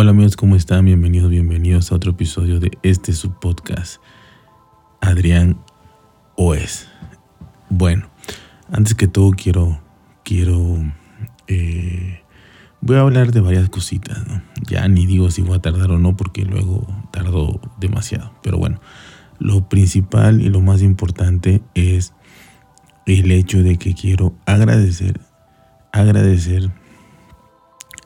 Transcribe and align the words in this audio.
Hola 0.00 0.12
amigos, 0.12 0.36
¿cómo 0.36 0.54
están? 0.54 0.84
Bienvenidos, 0.84 1.28
bienvenidos 1.28 1.90
a 1.90 1.96
otro 1.96 2.12
episodio 2.12 2.60
de 2.60 2.70
este 2.84 3.12
subpodcast. 3.12 4.00
Adrián 5.00 5.58
Oes. 6.36 6.86
Bueno, 7.68 8.08
antes 8.70 8.94
que 8.94 9.08
todo 9.08 9.32
quiero, 9.32 9.80
quiero, 10.22 10.76
eh, 11.48 12.22
voy 12.80 12.96
a 12.96 13.00
hablar 13.00 13.32
de 13.32 13.40
varias 13.40 13.68
cositas, 13.70 14.24
¿no? 14.28 14.40
Ya 14.68 14.86
ni 14.86 15.04
digo 15.04 15.32
si 15.32 15.42
voy 15.42 15.56
a 15.56 15.62
tardar 15.62 15.90
o 15.90 15.98
no 15.98 16.16
porque 16.16 16.44
luego 16.44 16.86
tardo 17.10 17.60
demasiado. 17.80 18.32
Pero 18.44 18.56
bueno, 18.56 18.80
lo 19.40 19.68
principal 19.68 20.40
y 20.40 20.48
lo 20.48 20.60
más 20.60 20.80
importante 20.80 21.60
es 21.74 22.12
el 23.04 23.32
hecho 23.32 23.64
de 23.64 23.78
que 23.78 23.94
quiero 23.94 24.32
agradecer, 24.46 25.20
agradecer 25.90 26.70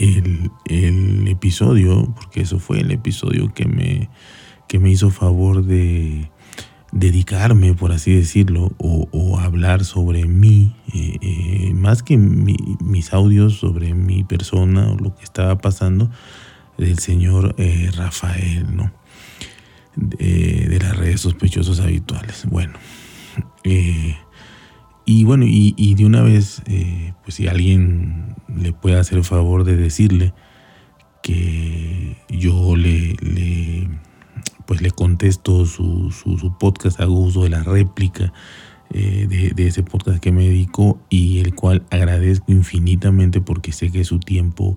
el, 0.02 1.28
episodio, 1.28 2.12
porque 2.14 2.42
eso 2.42 2.58
fue 2.58 2.80
el 2.80 2.90
episodio 2.90 3.52
que 3.54 3.66
me, 3.66 4.10
que 4.68 4.78
me 4.78 4.90
hizo 4.90 5.10
favor 5.10 5.64
de 5.64 6.30
dedicarme, 6.92 7.74
por 7.74 7.92
así 7.92 8.14
decirlo, 8.14 8.72
o, 8.78 9.38
hablar 9.38 9.84
sobre 9.84 10.26
mí, 10.26 10.74
eh, 10.94 11.18
eh, 11.20 11.74
más 11.74 12.02
que 12.02 12.16
mi, 12.16 12.56
mis 12.80 13.12
audios 13.12 13.56
sobre 13.56 13.94
mi 13.94 14.24
persona 14.24 14.90
o 14.92 14.96
lo 14.96 15.16
que 15.16 15.24
estaba 15.24 15.58
pasando, 15.58 16.10
del 16.78 16.98
señor 16.98 17.54
eh, 17.58 17.90
Rafael, 17.96 18.76
¿no? 18.76 18.92
De, 19.96 20.78
las 20.80 20.96
redes 20.96 21.20
sospechosos 21.20 21.80
habituales. 21.80 22.46
Bueno, 22.46 22.74
y 25.20 25.24
bueno, 25.24 25.44
y, 25.46 25.74
y, 25.76 25.94
de 25.94 26.06
una 26.06 26.22
vez, 26.22 26.62
pues 27.22 27.34
si 27.36 27.48
alguien 27.48 28.34
le 28.56 28.72
puede 28.72 28.98
hacer 28.98 29.18
el 29.18 29.24
favor 29.24 29.64
de 29.64 29.76
decirle 29.76 30.32
que 31.22 32.16
yo 32.28 32.76
le, 32.76 33.14
le 33.20 33.88
pues 34.66 34.82
le 34.82 34.90
contesto 34.90 35.66
su, 35.66 36.10
su, 36.10 36.38
su, 36.38 36.56
podcast, 36.58 37.00
hago 37.00 37.18
uso 37.18 37.42
de 37.42 37.50
la 37.50 37.62
réplica 37.62 38.32
eh, 38.90 39.26
de, 39.28 39.50
de, 39.50 39.66
ese 39.66 39.82
podcast 39.82 40.18
que 40.20 40.32
me 40.32 40.48
dedicó 40.48 41.00
y 41.08 41.40
el 41.40 41.54
cual 41.54 41.82
agradezco 41.90 42.52
infinitamente 42.52 43.40
porque 43.40 43.72
sé 43.72 43.90
que 43.90 44.04
su 44.04 44.18
tiempo 44.18 44.76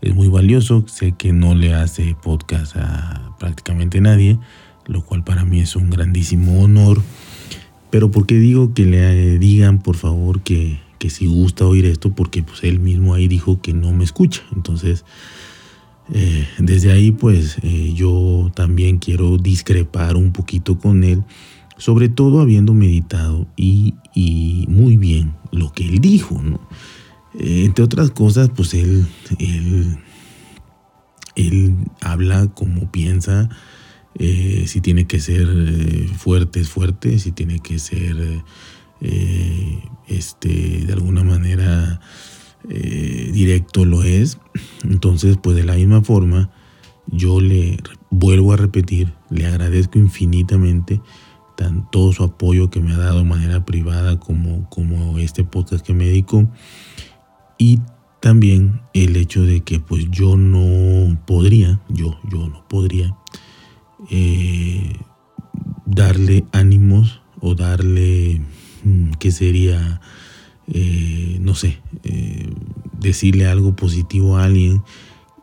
es 0.00 0.14
muy 0.14 0.28
valioso, 0.28 0.84
sé 0.88 1.12
que 1.12 1.32
no 1.32 1.54
le 1.54 1.74
hace 1.74 2.16
podcast 2.20 2.76
a 2.76 3.36
prácticamente 3.38 4.00
nadie, 4.00 4.38
lo 4.86 5.04
cual 5.04 5.22
para 5.24 5.44
mí 5.44 5.60
es 5.60 5.76
un 5.76 5.90
grandísimo 5.90 6.62
honor. 6.62 7.00
Pero 7.92 8.10
porque 8.10 8.36
digo 8.36 8.72
que 8.72 8.86
le 8.86 9.38
digan 9.38 9.78
por 9.78 9.96
favor 9.96 10.40
que, 10.40 10.80
que 10.98 11.10
si 11.10 11.26
gusta 11.26 11.66
oír 11.66 11.84
esto, 11.84 12.14
porque 12.14 12.42
pues 12.42 12.64
él 12.64 12.80
mismo 12.80 13.12
ahí 13.12 13.28
dijo 13.28 13.60
que 13.60 13.74
no 13.74 13.92
me 13.92 14.02
escucha. 14.02 14.40
Entonces, 14.56 15.04
eh, 16.10 16.48
desde 16.58 16.90
ahí 16.90 17.10
pues 17.12 17.58
eh, 17.62 17.92
yo 17.94 18.50
también 18.54 18.96
quiero 18.96 19.36
discrepar 19.36 20.16
un 20.16 20.32
poquito 20.32 20.78
con 20.78 21.04
él, 21.04 21.22
sobre 21.76 22.08
todo 22.08 22.40
habiendo 22.40 22.72
meditado 22.72 23.46
y, 23.58 23.94
muy 24.68 24.96
bien 24.96 25.34
lo 25.50 25.70
que 25.72 25.86
él 25.86 25.98
dijo, 25.98 26.40
¿no? 26.42 26.60
Eh, 27.38 27.64
entre 27.66 27.84
otras 27.84 28.10
cosas, 28.10 28.48
pues 28.56 28.72
él, 28.72 29.06
él, 29.38 29.98
él 31.36 31.76
habla 32.00 32.46
como 32.46 32.90
piensa, 32.90 33.50
eh, 34.18 34.64
si 34.66 34.80
tiene 34.80 35.06
que 35.06 35.20
ser 35.20 35.48
eh, 35.48 36.08
fuerte 36.16 36.60
es 36.60 36.68
fuerte, 36.68 37.18
si 37.18 37.32
tiene 37.32 37.60
que 37.60 37.78
ser 37.78 38.42
este, 40.06 40.48
de 40.86 40.92
alguna 40.92 41.24
manera 41.24 42.00
eh, 42.68 43.30
directo 43.32 43.84
lo 43.84 44.02
es. 44.02 44.38
Entonces, 44.84 45.36
pues 45.42 45.56
de 45.56 45.64
la 45.64 45.74
misma 45.74 46.02
forma, 46.02 46.50
yo 47.06 47.40
le 47.40 47.78
vuelvo 48.10 48.52
a 48.52 48.56
repetir, 48.56 49.12
le 49.30 49.46
agradezco 49.46 49.98
infinitamente 49.98 51.00
todo 51.92 52.12
su 52.12 52.24
apoyo 52.24 52.70
que 52.70 52.80
me 52.80 52.92
ha 52.92 52.98
dado 52.98 53.18
de 53.18 53.24
manera 53.24 53.64
privada 53.64 54.18
como, 54.18 54.68
como 54.68 55.18
este 55.18 55.44
podcast 55.44 55.86
que 55.86 55.94
me 55.94 56.06
dedico. 56.06 56.48
Y 57.56 57.78
también 58.20 58.80
el 58.94 59.14
hecho 59.14 59.44
de 59.44 59.60
que 59.60 59.78
pues 59.78 60.10
yo 60.10 60.36
no 60.36 61.16
podría, 61.24 61.80
yo, 61.88 62.18
yo 62.28 62.48
no 62.48 62.66
podría 62.66 63.16
eh, 64.10 64.96
darle 65.86 66.44
ánimos 66.52 67.20
o 67.40 67.54
darle, 67.54 68.40
mm, 68.84 69.12
¿qué 69.18 69.30
sería? 69.30 70.00
Eh, 70.68 71.38
no 71.40 71.54
sé, 71.54 71.80
eh, 72.04 72.48
decirle 72.98 73.46
algo 73.46 73.74
positivo 73.74 74.36
a 74.36 74.44
alguien, 74.44 74.82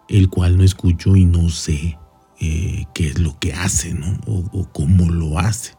el 0.08 0.30
cual 0.30 0.58
no 0.58 0.64
escucho 0.64 1.16
y 1.16 1.25
no 1.25 1.50
sé 1.50 1.98
eh, 2.40 2.86
qué 2.94 3.08
es 3.08 3.19
lo 3.19 3.38
que 3.40 3.53
hace, 3.53 3.94
¿no? 3.94 4.18
O, 4.25 4.46
o 4.52 4.69
cómo 4.72 5.09
lo 5.09 5.40
hace. 5.40 5.74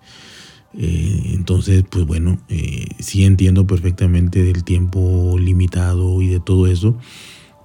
Entonces, 0.72 1.82
pues 1.90 2.06
bueno, 2.06 2.38
sí 3.00 3.24
entiendo 3.24 3.66
perfectamente 3.66 4.44
del 4.44 4.62
tiempo 4.62 5.36
limitado 5.36 6.22
y 6.22 6.28
de 6.28 6.38
todo 6.38 6.68
eso, 6.68 6.96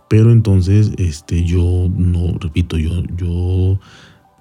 pero 0.08 0.32
entonces, 0.32 0.92
este, 0.98 1.44
yo 1.44 1.90
no, 1.96 2.38
repito, 2.40 2.78
yo, 2.78 3.04
yo 3.18 3.80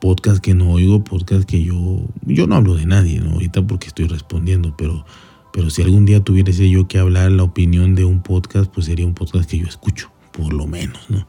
podcast 0.04 0.42
que 0.42 0.52
no 0.52 0.70
oigo, 0.70 1.02
podcast 1.02 1.48
que 1.48 1.64
yo, 1.64 2.02
yo 2.26 2.46
no 2.46 2.56
hablo 2.56 2.74
de 2.74 2.84
nadie, 2.84 3.20
¿no? 3.20 3.30
Ahorita 3.30 3.66
porque 3.66 3.86
estoy 3.86 4.06
respondiendo, 4.06 4.74
pero 4.76 5.06
pero 5.50 5.70
si 5.70 5.80
algún 5.80 6.04
día 6.04 6.22
tuviese 6.22 6.68
yo 6.68 6.86
que 6.88 6.98
hablar 6.98 7.32
la 7.32 7.42
opinión 7.42 7.94
de 7.94 8.04
un 8.04 8.22
podcast, 8.22 8.70
pues 8.70 8.84
sería 8.84 9.06
un 9.06 9.14
podcast 9.14 9.48
que 9.48 9.56
yo 9.56 9.66
escucho, 9.66 10.10
por 10.32 10.52
lo 10.52 10.66
menos, 10.66 11.08
¿no? 11.08 11.26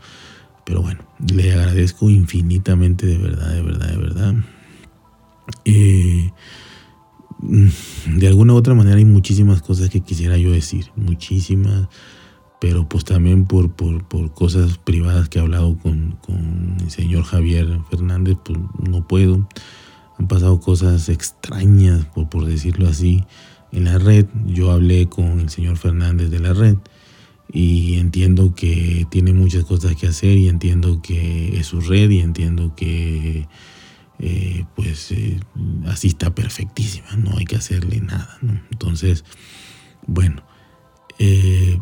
Pero 0.65 0.81
bueno, 0.81 0.99
le 1.33 1.53
agradezco 1.53 2.09
infinitamente, 2.09 3.05
de 3.05 3.17
verdad, 3.17 3.53
de 3.53 3.61
verdad, 3.61 3.87
de 3.87 3.97
verdad. 3.97 4.35
Eh, 5.63 6.31
de 7.41 8.27
alguna 8.27 8.53
u 8.53 8.57
otra 8.57 8.73
manera 8.73 8.97
hay 8.97 9.05
muchísimas 9.05 9.61
cosas 9.61 9.89
que 9.89 10.01
quisiera 10.01 10.37
yo 10.37 10.51
decir, 10.51 10.87
muchísimas, 10.97 11.87
pero 12.65 12.89
pues 12.89 13.05
también 13.05 13.45
por, 13.45 13.73
por, 13.73 14.05
por 14.05 14.33
cosas 14.33 14.79
privadas 14.79 15.29
que 15.29 15.37
he 15.37 15.41
hablado 15.43 15.77
con, 15.77 16.17
con 16.25 16.77
el 16.79 16.89
señor 16.89 17.23
Javier 17.23 17.67
Fernández, 17.91 18.37
pues 18.43 18.57
no 18.89 19.07
puedo. 19.07 19.47
Han 20.17 20.27
pasado 20.27 20.59
cosas 20.59 21.07
extrañas, 21.09 22.05
por, 22.05 22.27
por 22.27 22.43
decirlo 22.43 22.87
así 22.87 23.23
en 23.71 23.83
la 23.83 23.99
red. 23.99 24.25
Yo 24.47 24.71
hablé 24.71 25.07
con 25.07 25.41
el 25.41 25.49
señor 25.49 25.77
Fernández 25.77 26.31
de 26.31 26.39
la 26.39 26.53
red 26.53 26.77
y 27.53 27.99
entiendo 27.99 28.55
que 28.55 29.05
tiene 29.11 29.31
muchas 29.31 29.63
cosas 29.65 29.95
que 29.95 30.07
hacer 30.07 30.35
y 30.35 30.49
entiendo 30.49 31.03
que 31.03 31.59
es 31.59 31.67
su 31.67 31.81
red 31.81 32.09
y 32.09 32.21
entiendo 32.21 32.73
que 32.75 33.47
eh, 34.17 34.65
pues 34.75 35.11
eh, 35.11 35.39
así 35.85 36.07
está 36.07 36.33
perfectísima, 36.33 37.15
no 37.15 37.37
hay 37.37 37.45
que 37.45 37.57
hacerle 37.57 38.01
nada. 38.01 38.39
Entonces, 38.71 39.23
bueno, 40.07 40.41
eh, 41.19 41.79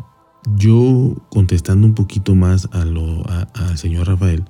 yo 0.58 1.16
contestando 1.30 1.88
un 1.88 1.96
poquito 1.96 2.36
más 2.36 2.70
a 2.72 2.86
lo 2.86 3.24
al 3.28 3.78
señor 3.78 4.08
Rafael, 4.08 4.44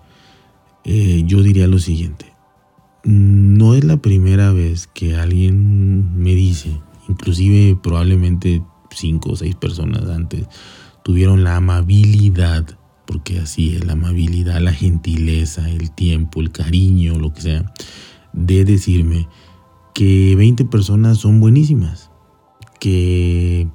eh, 0.83 1.23
yo 1.25 1.43
diría 1.43 1.67
lo 1.67 1.79
siguiente. 1.79 2.33
No 3.03 3.75
es 3.75 3.83
la 3.83 3.97
primera 3.97 4.51
vez 4.53 4.87
que 4.87 5.15
alguien 5.15 6.17
me 6.17 6.33
dice 6.35 6.79
inclusive 7.07 7.77
probablemente 7.81 8.63
cinco 8.91 9.31
o 9.31 9.35
seis 9.35 9.55
personas 9.55 10.07
antes, 10.09 10.47
tuvieron 11.03 11.43
la 11.43 11.57
amabilidad, 11.57 12.65
porque 13.05 13.39
así 13.39 13.75
es 13.75 13.85
la 13.85 13.93
amabilidad, 13.93 14.61
la 14.61 14.73
gentileza, 14.73 15.69
el 15.69 15.91
tiempo, 15.91 16.41
el 16.41 16.51
cariño, 16.51 17.17
lo 17.17 17.33
que 17.33 17.41
sea, 17.41 17.73
de 18.33 18.65
decirme 18.65 19.27
que 19.93 20.35
20 20.35 20.65
personas 20.65 21.19
son 21.19 21.39
buenísimas, 21.39 22.09
que 22.79 23.67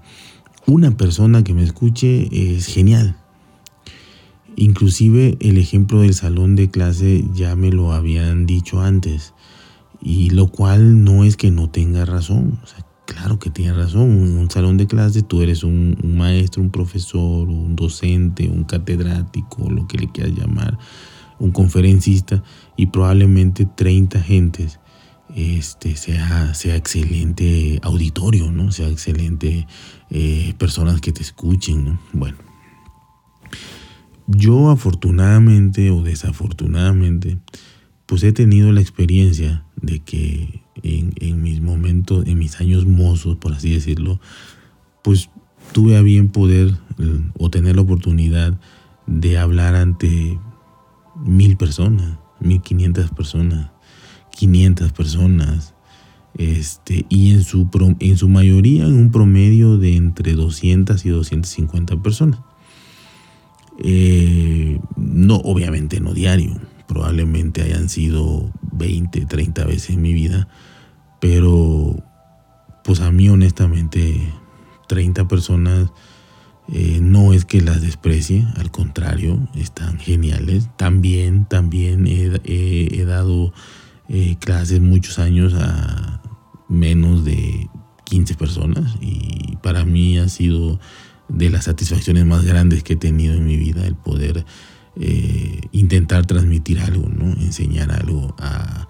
una 0.69 0.97
persona 0.97 1.43
que 1.43 1.55
me 1.55 1.63
escuche 1.63 2.29
es 2.31 2.67
genial. 2.67 3.17
Inclusive 4.57 5.39
el 5.41 5.57
ejemplo 5.57 6.03
del 6.03 6.15
salón 6.15 6.57
de 6.57 6.71
clase 6.71 7.25
ya 7.33 7.57
me 7.57 7.71
lo 7.71 7.93
habían 7.93 8.45
dicho 8.45 8.81
antes, 8.81 9.35
y 10.01 10.31
lo 10.31 10.49
cual 10.49 11.05
no 11.05 11.25
es 11.25 11.37
que 11.37 11.51
no 11.51 11.71
tenga 11.71 12.05
razón, 12.05 12.61
o 12.63 12.67
sea, 12.67 12.85
Claro 13.09 13.39
que 13.39 13.49
tiene 13.49 13.73
razón, 13.73 14.11
en 14.11 14.37
un 14.37 14.51
salón 14.51 14.77
de 14.77 14.87
clase 14.87 15.23
tú 15.23 15.41
eres 15.41 15.65
un, 15.65 15.97
un, 16.03 16.19
maestro, 16.19 16.61
un 16.61 16.71
profesor, 16.71 17.49
un 17.49 17.75
docente, 17.75 18.47
un 18.51 18.65
catedrático, 18.65 19.71
lo 19.71 19.89
que 19.89 19.97
le 19.97 20.13
quieras 20.13 20.35
llamar, 20.37 20.79
un 21.39 21.51
conferencista 21.51 22.43
y 22.77 22.89
probablemente 22.89 23.65
30 23.65 24.21
gentes 24.21 24.79
este, 25.35 25.97
sea, 25.97 26.55
sea 26.55 26.77
excelente 26.77 27.79
auditorio, 27.83 28.51
¿no? 28.51 28.73
Sea 28.73 28.89
excelente 28.89 29.67
eh, 30.11 30.55
personas 30.59 31.01
que 31.01 31.13
te 31.13 31.23
escuchen, 31.23 31.85
¿no? 31.85 31.99
Bueno, 32.13 32.39
yo 34.27 34.71
afortunadamente 34.71 35.91
o 35.91 36.03
desafortunadamente, 36.03 37.39
pues 38.07 38.23
he 38.23 38.33
tenido 38.33 38.73
la 38.73 38.81
experiencia 38.81 39.65
de 39.77 40.01
que 40.01 40.63
en, 40.83 41.43
mis 41.43 41.61
momentos, 41.61 42.27
en 42.27 42.39
mis 42.39 42.61
años 42.61 42.87
mozos, 42.87 43.37
por 43.37 43.53
así 43.53 43.73
decirlo, 43.73 44.21
pues 45.03 45.31
tuve 45.73 45.97
a 45.97 46.03
bien 46.03 46.29
poder 46.29 46.75
o 47.39 47.51
tener 47.51 47.77
la 47.77 47.83
oportunidad 47.83 48.59
de 49.07 49.39
hablar 49.39 49.75
ante 49.75 50.39
mil 51.17 51.57
personas, 51.57 52.19
mil 52.41 52.61
quinientas 52.61 53.11
personas, 53.11 53.71
500 54.39 54.93
personas, 54.93 55.75
este, 56.39 57.05
y 57.09 57.33
en 57.33 57.43
su, 57.43 57.69
en 57.99 58.17
su 58.17 58.29
mayoría 58.29 58.85
en 58.85 58.95
un 58.95 59.11
promedio 59.11 59.77
de 59.77 59.97
entre 59.97 60.35
200 60.35 61.05
y 61.05 61.09
250 61.11 62.01
personas. 62.01 62.41
Eh, 63.81 64.81
no, 64.97 65.37
obviamente 65.37 66.01
no 66.01 66.15
diario, 66.15 66.57
probablemente 66.87 67.63
hayan 67.63 67.89
sido 67.89 68.51
20, 68.73 69.27
30 69.27 69.65
veces 69.65 69.91
en 69.91 70.03
mi 70.03 70.13
vida, 70.13 70.49
pero 71.21 71.97
pues 72.85 73.01
a 73.01 73.11
mí 73.13 73.29
honestamente 73.29 74.33
30 74.89 75.29
personas 75.29 75.91
eh, 76.73 76.99
no 77.01 77.33
es 77.33 77.45
que 77.45 77.61
las 77.61 77.81
desprecie, 77.81 78.47
al 78.57 78.71
contrario, 78.71 79.49
están 79.55 79.99
geniales. 79.99 80.69
También, 80.77 81.47
también 81.47 82.07
he, 82.07 83.05
dado 83.05 83.53
eh, 84.09 84.37
clases 84.39 84.81
muchos 84.81 85.19
años 85.19 85.55
a 85.55 86.18
menos 86.69 87.25
de 87.25 87.69
15 88.05 88.35
personas 88.35 88.97
y 89.01 89.57
para 89.63 89.85
mí 89.85 90.19
ha 90.19 90.29
sido 90.29 90.79
de 91.29 91.51
las 91.51 91.65
satisfacciones 91.65 92.25
más 92.25 92.45
grandes 92.45 92.83
que 92.83 92.95
he 92.95 92.97
tenido 92.97 93.35
en 93.35 93.47
mi 93.47 93.57
vida 93.57 93.87
el 93.87 93.95
poder 93.95 94.47
eh, 94.97 95.61
intentar 95.73 96.27
transmitir 96.27 96.81
algo, 96.81 97.09
¿no? 97.09 97.27
enseñar 97.41 97.93
algo 97.93 98.35
a 98.39 98.89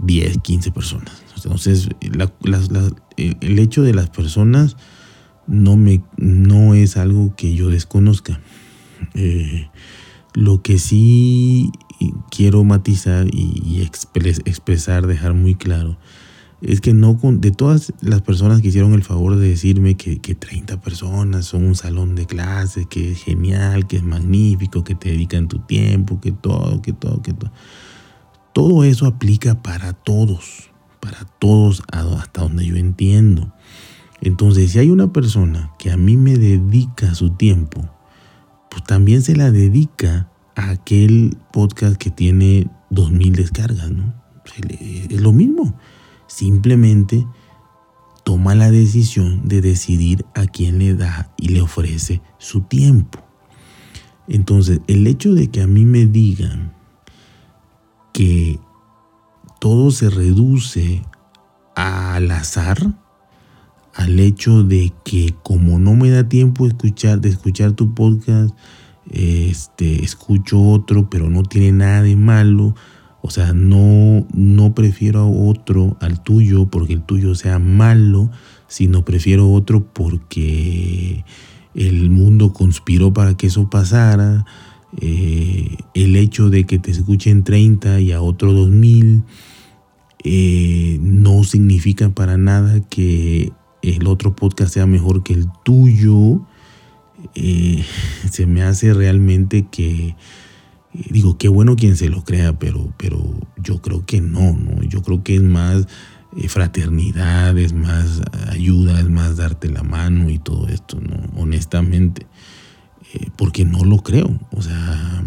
10, 0.00 0.38
15 0.38 0.70
personas. 0.70 1.22
Entonces, 1.36 1.88
el 2.00 3.58
hecho 3.58 3.82
de 3.82 3.94
las 3.94 4.10
personas 4.10 4.76
no, 5.46 5.76
me, 5.76 6.02
no 6.16 6.74
es 6.74 6.96
algo 6.96 7.34
que 7.34 7.54
yo 7.54 7.68
desconozca. 7.68 8.40
Eh, 9.14 9.68
lo 10.34 10.62
que 10.62 10.78
sí 10.78 11.70
quiero 12.30 12.64
matizar 12.64 13.26
y, 13.32 13.82
expresar, 14.44 15.06
dejar 15.06 15.34
muy 15.34 15.54
claro, 15.54 15.98
es 16.62 16.80
que 16.80 16.94
no 16.94 17.18
de 17.20 17.50
todas 17.50 17.92
las 18.00 18.22
personas 18.22 18.62
que 18.62 18.68
hicieron 18.68 18.92
el 18.94 19.02
favor 19.02 19.36
de 19.36 19.48
decirme 19.48 19.96
que, 19.96 20.20
que 20.20 20.36
30 20.36 20.80
personas 20.80 21.46
son 21.46 21.64
un 21.64 21.74
salón 21.74 22.14
de 22.14 22.26
clases, 22.26 22.86
que 22.86 23.12
es 23.12 23.22
genial, 23.22 23.88
que 23.88 23.96
es 23.96 24.04
magnífico, 24.04 24.84
que 24.84 24.94
te 24.94 25.10
dedican 25.10 25.48
tu 25.48 25.58
tiempo, 25.58 26.20
que 26.20 26.30
todo, 26.30 26.80
que 26.80 26.92
todo, 26.92 27.20
que 27.20 27.32
todo. 27.32 27.50
Todo 28.52 28.84
eso 28.84 29.06
aplica 29.06 29.60
para 29.60 29.92
todos, 29.92 30.70
para 31.00 31.24
todos 31.40 31.82
hasta 31.90 32.42
donde 32.42 32.64
yo 32.64 32.76
entiendo. 32.76 33.52
Entonces, 34.20 34.70
si 34.70 34.78
hay 34.78 34.90
una 34.90 35.12
persona 35.12 35.72
que 35.80 35.90
a 35.90 35.96
mí 35.96 36.16
me 36.16 36.36
dedica 36.36 37.12
su 37.16 37.30
tiempo, 37.30 37.90
pues 38.70 38.84
también 38.84 39.22
se 39.22 39.34
la 39.34 39.50
dedica 39.50 40.30
a 40.54 40.70
aquel 40.70 41.36
podcast 41.52 41.96
que 41.96 42.10
tiene 42.10 42.68
2.000 42.90 43.32
descargas, 43.32 43.90
¿no? 43.90 44.14
Es 45.10 45.20
lo 45.20 45.32
mismo. 45.32 45.74
Simplemente 46.34 47.26
toma 48.24 48.54
la 48.54 48.70
decisión 48.70 49.46
de 49.46 49.60
decidir 49.60 50.24
a 50.34 50.46
quién 50.46 50.78
le 50.78 50.94
da 50.94 51.30
y 51.36 51.48
le 51.48 51.60
ofrece 51.60 52.22
su 52.38 52.62
tiempo. 52.62 53.18
Entonces, 54.28 54.80
el 54.86 55.06
hecho 55.06 55.34
de 55.34 55.50
que 55.50 55.60
a 55.60 55.66
mí 55.66 55.84
me 55.84 56.06
digan 56.06 56.72
que 58.14 58.58
todo 59.60 59.90
se 59.90 60.08
reduce 60.08 61.02
al 61.74 62.30
azar, 62.30 62.78
al 63.94 64.18
hecho 64.18 64.62
de 64.62 64.90
que 65.04 65.34
como 65.42 65.78
no 65.78 65.96
me 65.96 66.08
da 66.08 66.30
tiempo 66.30 66.66
escuchar, 66.66 67.20
de 67.20 67.28
escuchar 67.28 67.72
tu 67.72 67.92
podcast, 67.92 68.54
este, 69.10 70.02
escucho 70.02 70.62
otro, 70.62 71.10
pero 71.10 71.28
no 71.28 71.42
tiene 71.42 71.72
nada 71.72 72.00
de 72.00 72.16
malo. 72.16 72.74
O 73.22 73.30
sea, 73.30 73.52
no, 73.52 74.26
no 74.34 74.74
prefiero 74.74 75.30
otro 75.30 75.96
al 76.00 76.22
tuyo 76.22 76.66
porque 76.66 76.92
el 76.92 77.02
tuyo 77.02 77.36
sea 77.36 77.60
malo, 77.60 78.30
sino 78.66 79.04
prefiero 79.04 79.50
otro 79.50 79.86
porque 79.92 81.24
el 81.74 82.10
mundo 82.10 82.52
conspiró 82.52 83.12
para 83.12 83.36
que 83.36 83.46
eso 83.46 83.70
pasara. 83.70 84.44
Eh, 85.00 85.76
el 85.94 86.16
hecho 86.16 86.50
de 86.50 86.64
que 86.64 86.78
te 86.78 86.90
escuchen 86.90 87.44
30 87.44 88.00
y 88.00 88.12
a 88.12 88.20
otro 88.20 88.52
2000 88.52 89.22
eh, 90.24 90.98
no 91.00 91.44
significa 91.44 92.10
para 92.10 92.36
nada 92.36 92.80
que 92.80 93.52
el 93.82 94.06
otro 94.06 94.36
podcast 94.36 94.74
sea 94.74 94.86
mejor 94.86 95.22
que 95.22 95.32
el 95.32 95.46
tuyo, 95.64 96.42
eh, 97.34 97.84
se 98.30 98.46
me 98.46 98.62
hace 98.62 98.92
realmente 98.94 99.66
que, 99.70 100.16
digo, 100.92 101.38
qué 101.38 101.48
bueno 101.48 101.76
quien 101.76 101.96
se 101.96 102.08
lo 102.08 102.24
crea, 102.24 102.58
pero, 102.58 102.92
pero 102.96 103.18
yo 103.56 103.80
creo 103.80 104.04
que 104.04 104.20
no, 104.20 104.52
¿no? 104.52 104.82
Yo 104.82 105.02
creo 105.02 105.22
que 105.22 105.36
es 105.36 105.42
más 105.42 105.86
eh, 106.36 106.48
fraternidad, 106.48 107.56
es 107.58 107.72
más 107.72 108.22
ayuda, 108.48 109.00
es 109.00 109.08
más 109.08 109.36
darte 109.36 109.68
la 109.68 109.82
mano 109.82 110.30
y 110.30 110.38
todo 110.38 110.68
esto, 110.68 111.00
¿no? 111.00 111.40
Honestamente, 111.40 112.26
porque 113.36 113.64
no 113.64 113.84
lo 113.84 113.98
creo, 113.98 114.38
o 114.52 114.62
sea, 114.62 115.24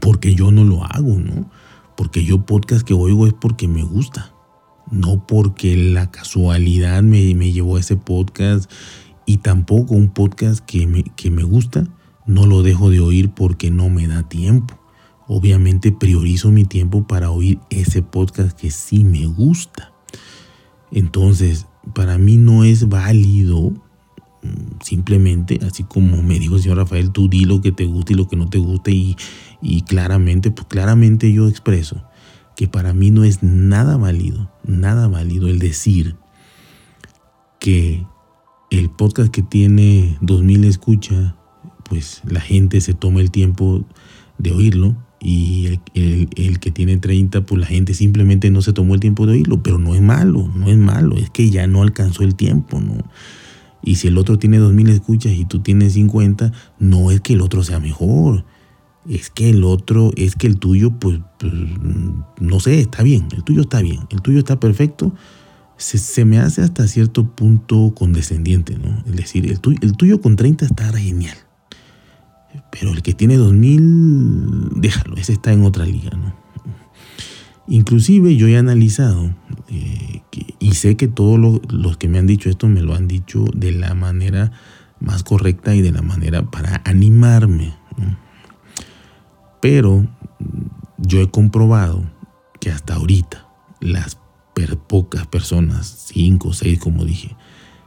porque 0.00 0.34
yo 0.34 0.50
no 0.50 0.64
lo 0.64 0.84
hago, 0.84 1.18
¿no? 1.18 1.50
Porque 1.96 2.24
yo 2.24 2.44
podcast 2.44 2.86
que 2.86 2.94
oigo 2.94 3.26
es 3.26 3.32
porque 3.32 3.68
me 3.68 3.82
gusta 3.82 4.34
no 4.90 5.26
porque 5.26 5.76
la 5.76 6.10
casualidad 6.10 7.02
me, 7.02 7.52
llevó 7.52 7.76
a 7.76 7.80
ese 7.80 7.96
podcast 7.96 8.70
y 9.26 9.38
tampoco 9.38 9.94
un 9.94 10.10
podcast 10.10 10.64
que 10.64 10.86
me, 10.86 11.02
que 11.02 11.30
me 11.30 11.42
gusta, 11.42 11.86
no 12.26 12.46
lo 12.46 12.62
dejo 12.62 12.90
de 12.90 13.00
oír 13.00 13.30
porque 13.30 13.70
no 13.70 13.88
me 13.88 14.06
da 14.06 14.22
tiempo. 14.22 14.78
Obviamente 15.26 15.92
priorizo 15.92 16.50
mi 16.50 16.64
tiempo 16.64 17.06
para 17.06 17.30
oír 17.30 17.58
ese 17.70 18.02
podcast 18.02 18.58
que 18.58 18.70
sí 18.70 19.04
me 19.04 19.26
gusta. 19.26 19.92
Entonces, 20.90 21.66
para 21.94 22.18
mí 22.18 22.36
no 22.36 22.64
es 22.64 22.88
válido 22.88 23.70
mm, 24.42 24.80
simplemente, 24.82 25.58
así 25.66 25.82
como 25.82 26.22
me 26.22 26.38
dijo 26.38 26.56
el 26.56 26.62
señor 26.62 26.78
Rafael, 26.78 27.10
tú 27.10 27.28
di 27.28 27.44
lo 27.44 27.60
que 27.60 27.72
te 27.72 27.84
gusta 27.84 28.12
y 28.12 28.16
lo 28.16 28.28
que 28.28 28.36
no 28.36 28.48
te 28.48 28.58
gusta 28.58 28.90
y, 28.90 29.16
y 29.60 29.82
claramente, 29.82 30.50
pues 30.50 30.66
claramente 30.68 31.32
yo 31.32 31.48
expreso 31.48 32.04
que 32.56 32.68
para 32.68 32.92
mí 32.92 33.10
no 33.10 33.24
es 33.24 33.42
nada 33.42 33.96
válido, 33.96 34.50
nada 34.64 35.08
válido 35.08 35.48
el 35.48 35.58
decir 35.58 36.16
que 37.58 38.06
el 38.70 38.90
podcast 38.90 39.32
que 39.32 39.42
tiene 39.42 40.18
2000 40.20 40.64
escucha, 40.64 41.36
pues 41.94 42.22
la 42.28 42.40
gente 42.40 42.80
se 42.80 42.92
toma 42.92 43.20
el 43.20 43.30
tiempo 43.30 43.84
de 44.38 44.50
oírlo 44.50 44.96
y 45.20 45.78
el, 45.94 46.58
que 46.58 46.72
tiene 46.72 46.96
30, 46.96 47.46
pues 47.46 47.60
la 47.60 47.68
gente 47.68 47.94
simplemente 47.94 48.50
no 48.50 48.62
se 48.62 48.72
tomó 48.72 48.94
el 48.94 49.00
tiempo 49.00 49.26
de 49.26 49.34
oírlo, 49.34 49.62
pero 49.62 49.78
no 49.78 49.94
es 49.94 50.02
malo, 50.02 50.50
no 50.56 50.68
es 50.68 50.76
malo, 50.76 51.16
es 51.16 51.30
que 51.30 51.50
ya 51.50 51.68
no 51.68 51.82
alcanzó 51.82 52.24
el 52.24 52.34
tiempo, 52.34 52.80
¿no? 52.80 52.96
Y 53.80 53.94
si 53.94 54.08
el 54.08 54.18
otro 54.18 54.40
tiene 54.40 54.58
2000 54.58 54.88
escuchas 54.88 55.34
y 55.34 55.44
tú 55.44 55.60
tienes 55.60 55.92
50, 55.92 56.50
no 56.80 57.12
es 57.12 57.20
que 57.20 57.34
el 57.34 57.42
otro 57.42 57.62
sea 57.62 57.78
mejor, 57.78 58.44
es 59.08 59.30
que 59.30 59.50
el 59.50 59.62
otro, 59.62 60.10
es 60.16 60.34
que 60.34 60.48
el 60.48 60.58
tuyo, 60.58 60.98
pues, 60.98 61.20
pues, 61.38 61.52
no 62.40 62.58
sé, 62.58 62.80
está 62.80 63.04
bien, 63.04 63.28
el 63.30 63.44
tuyo 63.44 63.60
está 63.60 63.82
bien, 63.82 64.00
el 64.10 64.20
tuyo 64.20 64.40
está 64.40 64.58
perfecto, 64.58 65.14
se, 65.76 66.24
me 66.24 66.40
hace 66.40 66.60
hasta 66.60 66.88
cierto 66.88 67.24
punto 67.36 67.94
condescendiente, 67.94 68.78
¿no? 68.78 69.04
Es 69.06 69.14
decir, 69.14 69.48
el 69.48 69.60
tuyo, 69.60 69.78
el 69.80 69.96
tuyo 69.96 70.20
con 70.20 70.34
30 70.34 70.64
está 70.64 70.92
genial, 70.92 71.43
pero 72.78 72.90
el 72.90 73.02
que 73.02 73.14
tiene 73.14 73.36
2000, 73.36 74.80
déjalo, 74.80 75.14
ese 75.16 75.34
está 75.34 75.52
en 75.52 75.62
otra 75.62 75.84
liga, 75.84 76.10
¿no? 76.16 76.34
Inclusive 77.68 78.34
yo 78.34 78.48
he 78.48 78.58
analizado 78.58 79.32
eh, 79.68 80.22
y 80.58 80.74
sé 80.74 80.96
que 80.96 81.06
todos 81.06 81.62
los 81.68 81.96
que 81.96 82.08
me 82.08 82.18
han 82.18 82.26
dicho 82.26 82.50
esto 82.50 82.68
me 82.68 82.82
lo 82.82 82.94
han 82.94 83.06
dicho 83.06 83.44
de 83.54 83.70
la 83.70 83.94
manera 83.94 84.50
más 84.98 85.22
correcta 85.22 85.74
y 85.74 85.82
de 85.82 85.92
la 85.92 86.02
manera 86.02 86.50
para 86.50 86.82
animarme. 86.84 87.74
¿no? 87.96 88.18
Pero 89.62 90.06
yo 90.98 91.22
he 91.22 91.30
comprobado 91.30 92.04
que 92.60 92.70
hasta 92.70 92.96
ahorita 92.96 93.48
las 93.80 94.18
pocas 94.88 95.26
personas, 95.28 96.10
5 96.12 96.48
o 96.48 96.52
6 96.52 96.78
como 96.80 97.04
dije, 97.04 97.36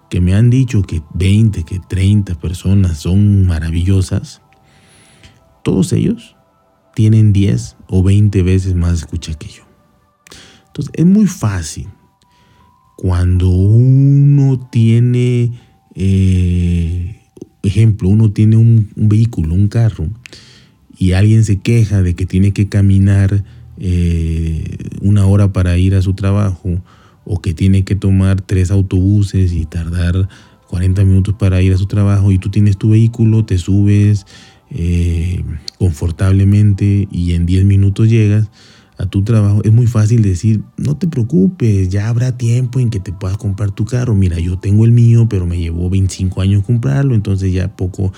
que 0.10 0.22
me 0.22 0.34
han 0.34 0.50
dicho 0.50 0.82
que 0.82 1.04
20, 1.14 1.66
que 1.66 1.80
30 1.80 2.36
personas 2.36 3.00
son 3.00 3.46
maravillosas, 3.46 4.42
todos 5.68 5.92
ellos 5.92 6.38
tienen 6.96 7.34
10 7.34 7.76
o 7.90 8.02
20 8.02 8.42
veces 8.42 8.74
más 8.74 9.00
escucha 9.00 9.34
que 9.34 9.50
yo. 9.50 9.64
Entonces 10.68 10.94
es 10.96 11.06
muy 11.06 11.28
fácil 11.28 11.90
cuando 12.96 13.50
uno 13.50 14.66
tiene, 14.70 15.52
eh, 15.94 17.20
ejemplo, 17.64 18.08
uno 18.08 18.32
tiene 18.32 18.56
un 18.56 18.90
vehículo, 18.96 19.56
un 19.56 19.68
carro, 19.68 20.08
y 20.98 21.12
alguien 21.12 21.44
se 21.44 21.60
queja 21.60 22.02
de 22.02 22.16
que 22.16 22.26
tiene 22.26 22.54
que 22.54 22.70
caminar 22.70 23.44
eh, 23.78 24.78
una 25.02 25.26
hora 25.26 25.52
para 25.52 25.78
ir 25.78 25.96
a 25.96 26.02
su 26.02 26.14
trabajo 26.14 26.82
o 27.26 27.42
que 27.42 27.54
tiene 27.54 27.84
que 27.84 27.96
tomar 27.98 28.40
tres 28.40 28.72
autobuses 28.72 29.52
y 29.52 29.66
tardar 29.66 30.30
40 30.70 31.04
minutos 31.04 31.36
para 31.38 31.62
ir 31.62 31.74
a 31.74 31.78
su 31.78 31.88
trabajo 31.88 32.32
y 32.32 32.40
tú 32.40 32.50
tienes 32.50 32.78
tu 32.78 32.92
vehículo, 32.92 33.44
te 33.44 33.58
subes 33.58 34.26
eh, 34.72 35.44
confortablemente 35.78 37.08
y 37.12 37.34
en 37.34 37.46
10 37.46 37.66
minutos 37.66 38.10
llegas 38.10 38.50
a 38.98 39.06
tu 39.06 39.24
trabajo, 39.24 39.62
es 39.64 39.72
muy 39.72 39.86
fácil 39.86 40.24
decir, 40.24 40.64
no 40.76 40.98
te 40.98 41.08
preocupes, 41.08 41.90
ya 41.90 42.10
habrá 42.10 42.36
tiempo 42.36 42.80
en 42.80 42.90
que 42.90 43.00
te 43.00 43.14
puedas 43.14 43.38
comprar 43.38 43.70
tu 43.72 43.86
carro. 43.86 44.16
Mira, 44.16 44.40
yo 44.40 44.58
tengo 44.58 44.86
el 44.86 44.92
mío, 44.92 45.28
pero 45.30 45.46
me 45.46 45.60
llevó 45.60 45.90
25 45.90 46.42
años 46.42 46.64
comprarlo, 46.64 47.14
entonces 47.14 47.54
ya 47.54 47.76
poco 47.76 48.12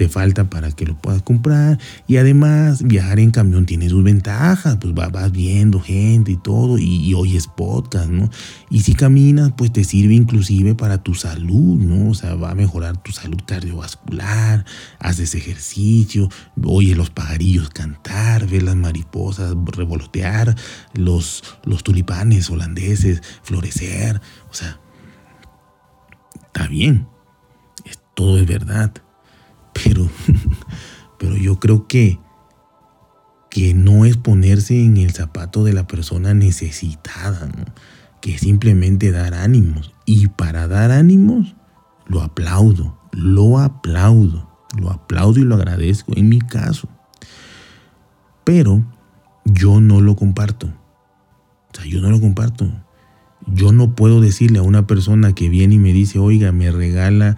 te 0.00 0.08
falta 0.08 0.48
para 0.48 0.72
que 0.72 0.86
lo 0.86 0.96
puedas 0.96 1.20
comprar. 1.20 1.78
Y 2.08 2.16
además, 2.16 2.82
viajar 2.82 3.20
en 3.20 3.30
camión 3.30 3.66
tiene 3.66 3.86
sus 3.90 4.02
ventajas, 4.02 4.78
pues 4.80 4.94
vas 4.94 5.30
viendo 5.30 5.78
gente 5.78 6.32
y 6.32 6.36
todo, 6.38 6.78
y, 6.78 7.12
oyes 7.12 7.46
podcast, 7.46 8.08
¿no? 8.08 8.30
Y 8.70 8.80
si 8.80 8.94
caminas, 8.94 9.52
pues 9.58 9.74
te 9.74 9.84
sirve 9.84 10.14
inclusive 10.14 10.74
para 10.74 11.02
tu 11.02 11.12
salud, 11.12 11.78
¿no? 11.78 12.12
O 12.12 12.14
sea, 12.14 12.34
va 12.34 12.52
a 12.52 12.54
mejorar 12.54 12.96
tu 13.02 13.12
salud 13.12 13.36
cardiovascular, 13.44 14.64
haces 15.00 15.34
ejercicio, 15.34 16.30
oyes 16.64 16.96
los 16.96 17.10
pajarillos 17.10 17.68
cantar, 17.68 18.48
ves 18.48 18.62
las 18.62 18.76
mariposas 18.76 19.54
revolotear, 19.66 20.56
los, 20.94 21.44
los 21.64 21.84
tulipanes 21.84 22.48
holandeses 22.48 23.22
florecer, 23.42 24.18
o 24.50 24.54
sea, 24.54 24.80
está 26.46 26.68
bien, 26.68 27.06
todo 28.14 28.38
es 28.38 28.46
verdad. 28.46 28.94
Pero, 29.84 30.08
pero 31.18 31.36
yo 31.36 31.58
creo 31.58 31.86
que, 31.86 32.18
que 33.50 33.74
no 33.74 34.04
es 34.04 34.16
ponerse 34.16 34.84
en 34.84 34.96
el 34.96 35.12
zapato 35.12 35.64
de 35.64 35.72
la 35.72 35.86
persona 35.86 36.34
necesitada, 36.34 37.50
que 38.20 38.38
simplemente 38.38 39.10
dar 39.10 39.34
ánimos. 39.34 39.94
Y 40.06 40.28
para 40.28 40.68
dar 40.68 40.90
ánimos, 40.90 41.54
lo 42.06 42.22
aplaudo, 42.22 42.98
lo 43.12 43.58
aplaudo, 43.58 44.48
lo 44.78 44.90
aplaudo 44.90 45.40
y 45.40 45.44
lo 45.44 45.54
agradezco 45.54 46.12
en 46.16 46.28
mi 46.28 46.40
caso. 46.40 46.88
Pero 48.44 48.84
yo 49.44 49.80
no 49.80 50.00
lo 50.00 50.16
comparto. 50.16 50.66
O 51.72 51.76
sea, 51.76 51.86
yo 51.86 52.00
no 52.00 52.10
lo 52.10 52.20
comparto. 52.20 52.68
Yo 53.46 53.72
no 53.72 53.94
puedo 53.94 54.20
decirle 54.20 54.58
a 54.58 54.62
una 54.62 54.86
persona 54.86 55.34
que 55.34 55.48
viene 55.48 55.76
y 55.76 55.78
me 55.78 55.92
dice, 55.92 56.18
oiga, 56.18 56.52
me 56.52 56.70
regala 56.70 57.36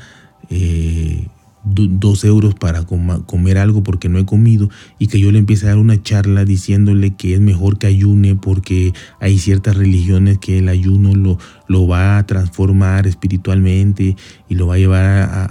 eh, 0.50 1.28
dos 1.64 2.24
euros 2.24 2.54
para 2.54 2.84
comer 2.84 3.58
algo 3.58 3.82
porque 3.82 4.08
no 4.08 4.18
he 4.18 4.24
comido 4.24 4.68
y 4.98 5.06
que 5.06 5.20
yo 5.20 5.30
le 5.30 5.38
empiece 5.38 5.66
a 5.66 5.70
dar 5.70 5.78
una 5.78 6.02
charla 6.02 6.44
diciéndole 6.44 7.14
que 7.14 7.34
es 7.34 7.40
mejor 7.40 7.78
que 7.78 7.86
ayune 7.86 8.34
porque 8.34 8.92
hay 9.20 9.38
ciertas 9.38 9.76
religiones 9.76 10.38
que 10.38 10.58
el 10.58 10.68
ayuno 10.68 11.14
lo, 11.14 11.38
lo 11.68 11.86
va 11.86 12.18
a 12.18 12.26
transformar 12.26 13.06
espiritualmente 13.06 14.16
y 14.48 14.54
lo 14.54 14.66
va 14.66 14.74
a 14.74 14.78
llevar 14.78 15.06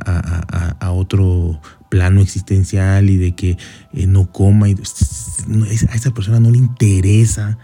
a, 0.05 0.91
otro 0.91 1.59
plano 1.89 2.21
existencial 2.21 3.09
y 3.09 3.17
de 3.17 3.31
que 3.33 3.57
eh, 3.93 4.07
no 4.07 4.31
coma. 4.31 4.69
Y, 4.69 4.73
a 4.73 5.95
esa 5.95 6.13
persona 6.13 6.39
no 6.39 6.51
le 6.51 6.57
interesa 6.57 7.57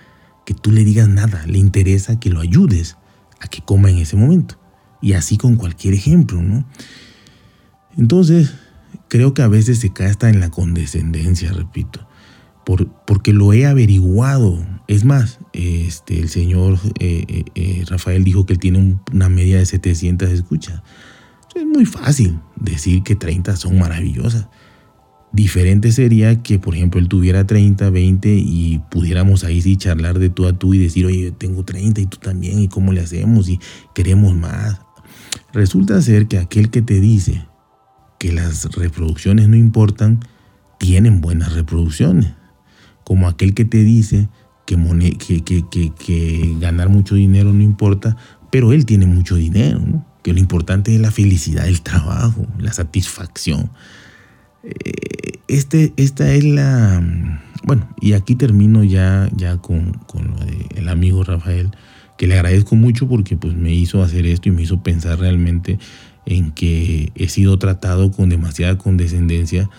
que 0.46 0.54
tú 0.54 0.72
le 0.72 0.86
digas 0.86 1.10
nada, 1.10 1.46
le 1.46 1.58
interesa 1.58 2.20
que 2.20 2.30
lo 2.30 2.40
ayudes 2.40 2.98
a 3.42 3.48
que 3.48 3.62
coma 3.62 3.90
en 3.90 3.98
ese 3.98 4.16
momento. 4.16 4.58
Y 5.02 5.14
así 5.14 5.38
con 5.38 5.58
cualquier 5.58 5.94
ejemplo, 5.94 6.42
¿no? 6.42 6.66
Entonces, 7.98 8.54
creo 9.08 9.34
que 9.34 9.42
a 9.42 9.48
veces 9.48 9.80
se 9.80 9.92
cae 9.92 10.08
hasta 10.08 10.30
en 10.30 10.40
la 10.40 10.50
condescendencia, 10.50 11.52
repito, 11.52 12.08
por, 12.66 12.88
porque 13.06 13.34
lo 13.34 13.54
he 13.54 13.66
averiguado. 13.66 14.66
Es 14.88 15.04
más, 15.04 15.40
este, 15.54 16.20
el 16.20 16.30
señor 16.30 16.80
eh, 17.00 17.26
eh, 17.28 17.46
eh, 17.56 17.86
Rafael 17.88 18.24
dijo 18.24 18.46
que 18.46 18.54
él 18.54 18.60
tiene 18.60 19.00
una 19.12 19.30
media 19.30 19.58
de 19.58 19.66
700 19.66 20.30
escuchas. 20.30 20.82
Es 21.56 21.66
muy 21.66 21.86
fácil 21.86 22.40
decir 22.56 23.04
que 23.04 23.16
30 23.16 23.56
son 23.56 23.80
maravillosas. 23.80 24.48
Diferente 25.34 25.92
sería 25.92 26.42
que, 26.42 26.58
por 26.58 26.76
ejemplo, 26.76 27.00
él 27.00 27.10
tuviera 27.10 27.46
30, 27.46 27.90
20 27.90 28.30
y 28.30 28.82
pudiéramos 28.90 29.44
ahí 29.44 29.62
sí 29.62 29.76
charlar 29.76 30.20
de 30.20 30.30
tú 30.30 30.46
a 30.46 30.54
tú 30.54 30.74
y 30.74 30.78
decir, 30.78 31.06
oye, 31.06 31.32
tengo 31.32 31.66
30 31.66 32.00
y 32.00 32.06
tú 32.06 32.18
también, 32.18 32.60
y 32.60 32.68
cómo 32.68 32.94
le 32.94 33.02
hacemos 33.02 33.50
y 33.50 33.60
queremos 33.94 34.36
más. 34.36 34.80
Resulta 35.52 36.02
ser 36.02 36.28
que 36.28 36.38
aquel 36.38 36.70
que 36.70 36.82
te 36.82 37.00
dice, 37.00 37.47
que 38.18 38.32
las 38.32 38.66
reproducciones 38.76 39.48
no 39.48 39.56
importan, 39.56 40.20
tienen 40.80 41.22
buenas 41.22 41.54
reproducciones. 41.54 42.34
Como 43.04 43.28
aquel 43.28 43.54
que 43.54 43.66
te 43.66 43.84
dice 43.84 44.28
que, 44.66 44.76
que, 45.96 46.56
ganar 46.60 46.90
mucho 46.90 47.16
dinero 47.16 47.54
no 47.54 47.64
importa, 47.64 48.18
pero 48.52 48.74
él 48.74 48.86
tiene 48.86 49.06
mucho 49.06 49.36
dinero, 49.36 49.82
que 50.24 50.34
lo 50.34 50.40
importante 50.40 50.94
es 50.94 51.00
la 51.00 51.12
felicidad 51.12 51.66
del 51.66 51.82
trabajo, 51.82 52.46
la 52.60 52.74
satisfacción. 52.74 53.70
Eh, 54.64 55.40
este, 55.48 55.94
esta 55.96 56.32
es 56.34 56.44
la... 56.44 57.02
Bueno, 57.64 57.88
y 58.00 58.14
aquí 58.14 58.36
termino 58.36 58.84
ya, 58.84 59.30
ya 59.36 59.58
con, 59.58 59.94
con 60.06 60.28
lo 60.28 60.38
del 60.38 60.90
amigo 60.90 61.24
Rafael, 61.24 61.72
que 62.18 62.28
le 62.28 62.36
agradezco 62.36 62.76
mucho 62.76 63.08
porque 63.08 63.38
pues, 63.38 63.56
me 63.56 63.74
hizo 63.74 64.02
hacer 64.02 64.26
esto 64.26 64.50
y 64.50 64.52
me 64.52 64.64
hizo 64.64 64.82
pensar 64.84 65.20
realmente 65.20 65.80
en 66.28 66.52
que 66.52 67.14
he 67.16 67.30
sido 67.30 67.58
tratado 67.58 68.12
con 68.12 68.28
demasiada 68.28 68.78
condescendencia 68.78 69.70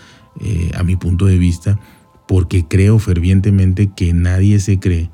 eh, 0.41 0.71
a 0.75 0.83
mi 0.83 0.95
punto 0.95 1.27
de 1.27 1.37
vista, 1.37 1.79
porque 2.27 2.65
creo 2.67 2.97
fervientemente 2.97 3.91
que 3.95 4.13
nadie 4.13 4.59
se 4.59 4.79
cree, 4.79 5.11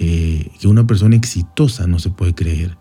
eh, 0.00 0.50
que 0.58 0.68
una 0.68 0.86
persona 0.86 1.14
exitosa 1.14 1.86
no 1.86 1.98
se 1.98 2.08
puede 2.08 2.34
creer, 2.34 2.78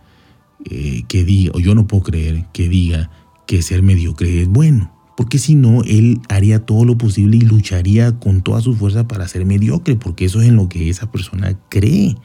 eh, 0.64 1.04
que 1.10 1.26
diga, 1.26 1.52
o 1.54 1.60
yo 1.60 1.76
no 1.76 1.86
puedo 1.86 2.04
creer 2.04 2.46
que 2.54 2.70
diga 2.70 3.12
que 3.46 3.62
ser 3.62 3.84
mediocre 3.84 4.42
es 4.42 4.48
bueno, 4.48 4.94
porque 5.18 5.38
si 5.38 5.56
no, 5.56 5.84
él 5.84 6.22
haría 6.30 6.66
todo 6.66 6.86
lo 6.86 6.98
posible 6.98 7.36
y 7.36 7.42
lucharía 7.42 8.18
con 8.20 8.42
toda 8.42 8.62
su 8.62 8.74
fuerza 8.74 9.06
para 9.06 9.28
ser 9.28 9.46
mediocre, 9.46 9.98
porque 9.98 10.26
eso 10.26 10.42
es 10.42 10.48
en 10.48 10.56
lo 10.56 10.70
que 10.70 10.90
esa 10.90 11.12
persona 11.12 11.60
cree. 11.68 12.16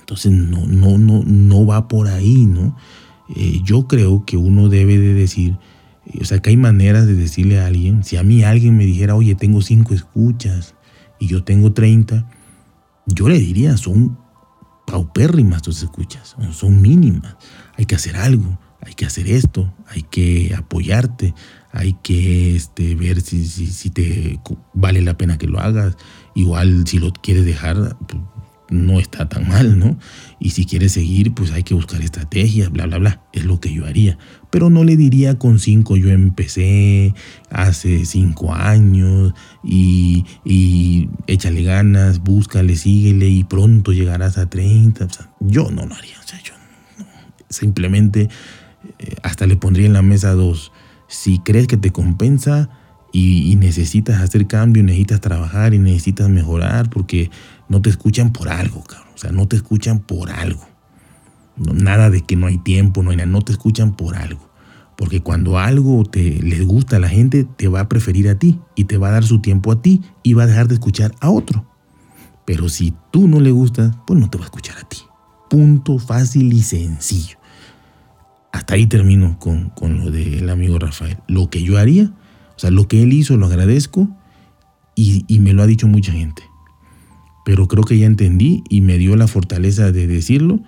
Entonces 0.00 0.32
no, 0.32 0.66
no, 0.66 0.96
no, 0.96 1.22
no 1.24 1.66
va 1.66 1.86
por 1.86 2.08
ahí, 2.08 2.46
¿no? 2.46 2.76
Eh, 3.28 3.60
yo 3.62 3.86
creo 3.86 4.24
que 4.24 4.36
uno 4.36 4.68
debe 4.68 4.98
de 4.98 5.14
decir, 5.14 5.56
eh, 6.06 6.18
o 6.20 6.24
sea, 6.24 6.40
que 6.40 6.50
hay 6.50 6.56
maneras 6.56 7.06
de 7.06 7.14
decirle 7.14 7.60
a 7.60 7.66
alguien, 7.66 8.04
si 8.04 8.16
a 8.16 8.22
mí 8.22 8.44
alguien 8.44 8.76
me 8.76 8.84
dijera, 8.84 9.14
oye, 9.14 9.34
tengo 9.34 9.62
cinco 9.62 9.94
escuchas 9.94 10.74
y 11.18 11.26
yo 11.26 11.42
tengo 11.44 11.72
30, 11.72 12.28
yo 13.06 13.28
le 13.28 13.38
diría, 13.38 13.76
son 13.76 14.18
paupérrimas 14.86 15.62
tus 15.62 15.82
escuchas, 15.82 16.36
son 16.52 16.82
mínimas, 16.82 17.36
hay 17.76 17.86
que 17.86 17.94
hacer 17.94 18.16
algo, 18.16 18.58
hay 18.82 18.94
que 18.94 19.06
hacer 19.06 19.28
esto, 19.28 19.72
hay 19.88 20.02
que 20.02 20.54
apoyarte, 20.54 21.34
hay 21.72 21.94
que 22.02 22.54
este, 22.54 22.94
ver 22.94 23.22
si, 23.22 23.46
si, 23.46 23.68
si 23.68 23.90
te 23.90 24.38
vale 24.74 25.00
la 25.00 25.16
pena 25.16 25.38
que 25.38 25.46
lo 25.46 25.60
hagas, 25.60 25.96
igual 26.34 26.86
si 26.86 26.98
lo 26.98 27.12
quieres 27.12 27.46
dejar, 27.46 27.96
pues, 28.06 28.22
no 28.70 28.98
está 28.98 29.28
tan 29.28 29.48
mal, 29.48 29.78
¿no? 29.78 29.98
Y 30.38 30.50
si 30.50 30.64
quieres 30.64 30.92
seguir, 30.92 31.34
pues 31.34 31.52
hay 31.52 31.62
que 31.62 31.74
buscar 31.74 32.00
estrategias, 32.00 32.70
bla, 32.70 32.86
bla, 32.86 32.98
bla. 32.98 33.22
Es 33.32 33.44
lo 33.44 33.60
que 33.60 33.72
yo 33.72 33.86
haría. 33.86 34.18
Pero 34.50 34.70
no 34.70 34.84
le 34.84 34.96
diría 34.96 35.38
con 35.38 35.58
cinco 35.58 35.96
yo 35.96 36.10
empecé 36.10 37.14
hace 37.50 38.04
cinco 38.04 38.54
años 38.54 39.34
y, 39.62 40.24
y 40.44 41.08
échale 41.26 41.62
ganas, 41.62 42.20
búscale, 42.20 42.76
síguele 42.76 43.28
y 43.28 43.44
pronto 43.44 43.92
llegarás 43.92 44.38
a 44.38 44.48
30. 44.48 45.08
yo 45.40 45.70
no 45.70 45.86
lo 45.86 45.94
haría. 45.94 46.18
O 46.18 46.26
sea, 46.26 46.40
yo. 46.42 46.54
Simplemente 47.48 48.28
eh, 48.98 49.16
hasta 49.22 49.46
le 49.46 49.56
pondría 49.56 49.86
en 49.86 49.92
la 49.92 50.02
mesa 50.02 50.32
dos. 50.32 50.72
Si 51.06 51.38
crees 51.40 51.66
que 51.66 51.76
te 51.76 51.90
compensa, 51.90 52.70
y, 53.14 53.54
necesitas 53.54 54.20
hacer 54.20 54.48
cambio, 54.48 54.82
necesitas 54.82 55.20
trabajar 55.20 55.72
y 55.72 55.78
necesitas 55.78 56.28
mejorar 56.28 56.90
porque 56.90 57.30
no 57.68 57.82
te 57.82 57.90
escuchan 57.90 58.32
por 58.32 58.48
algo, 58.48 58.82
cabrón. 58.84 59.08
O 59.14 59.18
sea, 59.18 59.32
no 59.32 59.46
te 59.46 59.56
escuchan 59.56 60.00
por 60.00 60.30
algo. 60.30 60.66
nada 61.56 62.10
de 62.10 62.22
que 62.22 62.36
no 62.36 62.46
hay 62.46 62.58
tiempo, 62.58 63.02
no 63.02 63.10
hay 63.10 63.16
nada. 63.16 63.28
No 63.28 63.42
te 63.42 63.52
escuchan 63.52 63.94
por 63.94 64.16
algo. 64.16 64.50
Porque 64.96 65.20
cuando 65.20 65.58
algo 65.58 66.04
te 66.04 66.42
les 66.42 66.64
gusta 66.64 66.96
a 66.96 67.00
la 67.00 67.08
gente, 67.08 67.44
te 67.44 67.68
va 67.68 67.80
a 67.80 67.88
preferir 67.88 68.28
a 68.28 68.38
ti 68.38 68.60
y 68.76 68.84
te 68.84 68.96
va 68.96 69.08
a 69.08 69.12
dar 69.12 69.24
su 69.24 69.40
tiempo 69.40 69.72
a 69.72 69.82
ti 69.82 70.02
y 70.22 70.34
va 70.34 70.44
a 70.44 70.46
dejar 70.46 70.68
de 70.68 70.74
escuchar 70.74 71.14
a 71.20 71.30
otro. 71.30 71.66
Pero 72.44 72.68
si 72.68 72.94
tú 73.10 73.26
no 73.26 73.40
le 73.40 73.50
gustas, 73.50 73.96
pues 74.06 74.20
no 74.20 74.30
te 74.30 74.38
va 74.38 74.44
a 74.44 74.46
escuchar 74.46 74.78
a 74.78 74.88
ti. 74.88 74.98
Punto 75.50 75.98
fácil 75.98 76.52
y 76.52 76.62
sencillo. 76.62 77.38
Hasta 78.52 78.74
ahí 78.74 78.86
termino 78.86 79.38
con, 79.38 79.70
con 79.70 79.98
lo 79.98 80.10
del 80.10 80.48
amigo 80.48 80.78
Rafael. 80.78 81.18
Lo 81.26 81.50
que 81.50 81.62
yo 81.62 81.78
haría 81.78 82.12
o 82.56 82.58
sea, 82.58 82.70
lo 82.70 82.86
que 82.88 83.02
él 83.02 83.12
hizo 83.12 83.36
lo 83.36 83.46
agradezco 83.46 84.08
y, 84.94 85.24
me 85.40 85.52
lo 85.52 85.62
ha 85.62 85.66
dicho 85.66 85.88
mucha 85.88 86.12
gente. 86.12 86.42
Pero 87.44 87.68
creo 87.68 87.84
que 87.84 87.98
ya 87.98 88.06
entendí 88.06 88.64
y 88.68 88.80
me 88.80 88.98
dio 88.98 89.16
la 89.16 89.26
fortaleza 89.26 89.92
de 89.92 90.06
decirlo 90.06 90.62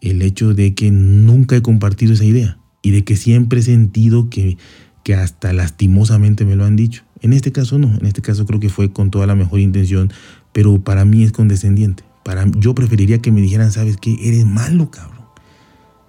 el 0.00 0.22
hecho 0.22 0.54
de 0.54 0.74
que 0.74 0.90
nunca 0.90 1.56
he 1.56 1.62
compartido 1.62 2.12
esa 2.12 2.24
idea 2.24 2.58
y 2.82 2.90
de 2.90 3.04
que 3.04 3.16
siempre 3.16 3.60
he 3.60 3.62
sentido 3.62 4.28
que, 4.28 4.58
que 5.02 5.14
hasta 5.14 5.52
lastimosamente 5.52 6.44
me 6.44 6.56
lo 6.56 6.64
han 6.64 6.76
dicho. 6.76 7.04
En 7.22 7.32
este 7.32 7.52
caso 7.52 7.78
no, 7.78 7.88
en 7.94 8.06
este 8.06 8.20
caso 8.20 8.44
creo 8.44 8.60
que 8.60 8.68
fue 8.68 8.92
con 8.92 9.10
toda 9.10 9.26
la 9.26 9.34
mejor 9.34 9.60
intención, 9.60 10.12
pero 10.52 10.82
para 10.84 11.04
mí 11.04 11.24
es 11.24 11.32
condescendiente. 11.32 12.04
Para, 12.22 12.46
yo 12.58 12.74
preferiría 12.74 13.18
que 13.18 13.32
me 13.32 13.40
dijeran, 13.40 13.72
¿sabes 13.72 13.96
qué? 13.96 14.16
Eres 14.22 14.46
malo, 14.46 14.90
cabrón. 14.90 15.24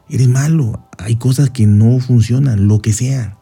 Eres 0.09 0.27
malo. 0.27 0.87
Hay 0.97 1.15
cosas 1.15 1.49
que 1.49 1.65
no 1.65 1.99
funcionan, 1.99 2.67
lo 2.67 2.81
que 2.81 2.93
sea. 2.93 3.37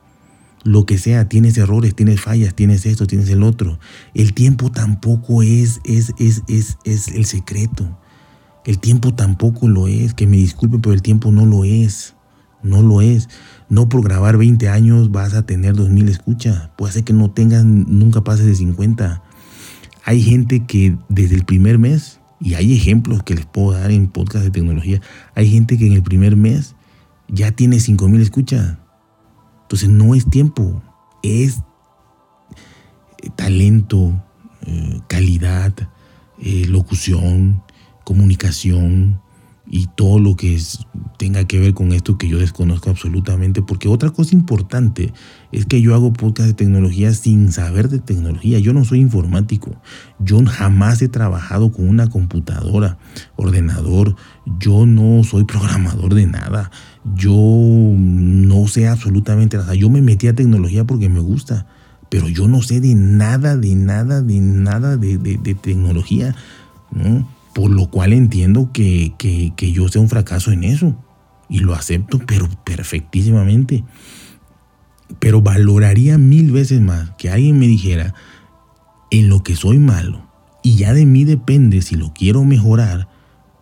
Lo 0.63 0.86
que 0.86 0.98
sea, 0.98 1.27
tienes 1.27 1.58
errores, 1.58 1.96
tienes 1.96 2.22
fallas, 2.22 2.53
tienes 2.53 2.86
esto, 2.86 3.05
tienes 3.05 3.29
el 3.29 3.43
otro. 3.43 3.79
El 4.13 4.34
tiempo 4.34 4.72
tampoco 4.72 5.43
es, 5.43 5.82
es, 5.84 6.13
es, 6.20 6.43
es, 6.48 6.77
es 6.86 7.10
el 7.10 7.25
secreto. 7.25 7.98
El 8.65 8.79
tiempo 8.79 9.13
tampoco 9.13 9.67
lo 9.67 9.88
es. 9.88 10.13
Que 10.13 10.27
me 10.27 10.38
disculpen, 10.38 10.82
pero 10.82 10.93
el 10.93 11.01
tiempo 11.01 11.32
no 11.32 11.46
lo 11.46 11.65
es. 11.65 12.15
No 12.62 12.82
lo 12.82 13.01
es. 13.01 13.27
No 13.70 13.89
por 13.89 14.03
grabar 14.03 14.38
20 14.38 14.70
años 14.70 15.12
vas 15.12 15.34
a 15.34 15.46
tener 15.46 15.75
2000 15.75 16.10
escuchas. 16.10 16.70
Puede 16.77 16.93
ser 16.93 17.03
que 17.03 17.13
no 17.13 17.29
tengas, 17.32 17.65
nunca 17.65 18.24
pases 18.24 18.46
de 18.46 18.55
50. 18.55 19.22
Hay 20.05 20.22
gente 20.22 20.65
que 20.65 20.98
desde 21.10 21.36
el 21.36 21.43
primer 21.43 21.77
mes, 21.77 22.20
y 22.39 22.55
hay 22.55 22.74
ejemplos 22.74 23.24
que 23.24 23.36
les 23.36 23.46
puedo 23.46 23.72
dar 23.72 23.91
en 23.91 24.08
podcast 24.08 24.43
de 24.46 24.51
tecnología, 24.51 25.01
hay 25.34 25.50
gente 25.50 25.77
que 25.77 25.88
en 25.88 25.93
el 25.93 26.03
primer 26.03 26.36
mes 26.36 26.75
ya 27.27 27.51
tiene 27.51 27.79
5000 27.79 28.22
escuchas. 28.22 28.77
Entonces 29.73 29.89
no 29.89 30.13
es 30.13 30.29
tiempo, 30.29 30.83
es 31.23 31.63
eh, 33.23 33.29
talento, 33.35 34.23
eh, 34.67 35.01
calidad, 35.07 35.73
eh, 36.37 36.67
locución, 36.67 37.63
comunicación, 38.03 39.19
y 39.65 39.87
todo 39.87 40.19
lo 40.19 40.35
que 40.35 40.61
tenga 41.17 41.47
que 41.47 41.59
ver 41.59 41.73
con 41.73 41.91
esto 41.91 42.19
que 42.19 42.27
yo 42.27 42.37
desconozco 42.37 42.91
absolutamente. 42.91 43.63
Porque 43.63 43.87
otra 43.87 44.11
cosa 44.11 44.35
importante 44.35 45.11
es 45.53 45.67
que 45.67 45.81
yo 45.81 45.93
hago 45.93 46.12
podcast 46.13 46.48
de 46.48 46.53
tecnología 46.55 47.13
sin 47.13 47.51
saber 47.51 47.88
de 47.88 48.00
tecnología. 48.00 48.57
Yo 48.57 48.74
no 48.74 48.83
soy 48.86 49.00
informático. 49.00 49.79
Yo 50.17 50.43
jamás 50.43 51.00
he 51.03 51.10
trabajado 51.10 51.72
con 51.72 51.88
una 51.88 52.10
computadora, 52.10 52.98
ordenador. 53.36 54.15
Yo 54.60 54.88
no 54.88 55.24
soy 55.24 55.43
programador 55.43 56.15
de 56.15 56.25
nada. 56.25 56.72
Yo 57.15 57.36
no 57.36 58.67
sé 58.67 58.88
absolutamente 58.88 59.57
nada. 59.57 59.75
Yo 59.75 59.91
me 59.91 60.01
metí 60.01 60.27
a 60.27 60.33
tecnología 60.33 60.86
porque 60.86 61.07
me 61.07 61.19
gusta. 61.19 61.67
Pero 62.10 62.29
yo 62.29 62.48
no 62.48 62.63
sé 62.63 62.81
de 62.81 62.95
nada, 62.95 63.55
de 63.55 63.75
nada, 63.75 64.24
de 64.24 64.39
nada 64.39 64.98
de, 64.98 65.57
tecnología. 65.62 66.36
¿no? 66.91 67.29
Por 67.53 67.69
lo 67.69 67.91
cual 67.91 68.13
entiendo 68.13 68.72
que, 68.74 69.13
yo 69.60 69.88
sea 69.88 70.01
un 70.01 70.10
fracaso 70.10 70.51
en 70.51 70.63
eso. 70.63 70.95
Y 71.48 71.60
lo 71.60 71.75
acepto, 71.75 72.19
pero 72.25 72.50
perfectísimamente. 72.65 73.83
Pero 75.20 75.41
valoraría 75.41 76.17
mil 76.17 76.51
veces 76.51 76.82
más 76.82 77.12
que 77.17 77.29
alguien 77.29 77.60
me 77.60 77.67
dijera 77.67 78.13
en 79.12 79.29
lo 79.29 79.43
que 79.43 79.55
soy 79.55 79.79
malo. 79.79 80.27
Y 80.63 80.75
ya 80.75 80.93
de 80.93 81.05
mí 81.05 81.24
depende 81.24 81.82
si 81.82 81.96
lo 81.96 82.13
quiero 82.13 82.43
mejorar 82.43 83.08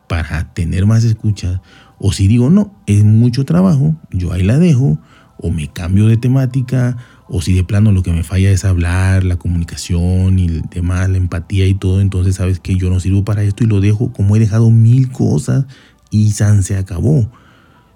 para 0.08 0.53
tener 0.53 0.86
más 0.86 1.03
escuchas. 1.03 1.62
O 1.98 2.13
si 2.13 2.27
digo, 2.27 2.50
no, 2.50 2.74
es 2.86 3.03
mucho 3.03 3.46
trabajo, 3.46 3.96
yo 4.12 4.34
ahí 4.34 4.43
la 4.43 4.58
dejo. 4.58 5.00
O 5.38 5.50
me 5.50 5.67
cambio 5.67 6.08
de 6.08 6.17
temática 6.17 6.98
o 7.34 7.41
si 7.41 7.53
de 7.53 7.63
plano 7.63 7.93
lo 7.93 8.03
que 8.03 8.12
me 8.12 8.24
falla 8.24 8.51
es 8.51 8.65
hablar, 8.65 9.24
la 9.24 9.38
comunicación 9.38 10.38
y 10.38 10.48
demás, 10.70 11.10
la 11.10 11.15
empatía 11.15 11.65
y 11.65 11.74
todo, 11.74 12.01
entonces 12.01 12.36
sabes 12.36 12.60
que 12.60 12.75
yo 12.75 12.89
no 12.89 13.00
sirvo 13.00 13.24
para 13.24 13.41
esto 13.43 13.63
y 13.63 13.67
lo 13.67 13.79
dejo 13.79 14.12
como 14.12 14.36
he 14.36 14.39
dejado 14.39 14.70
mil 14.70 15.10
cosas 15.13 15.65
y 16.10 16.31
San 16.31 16.62
se 16.62 16.75
acabó. 16.75 17.31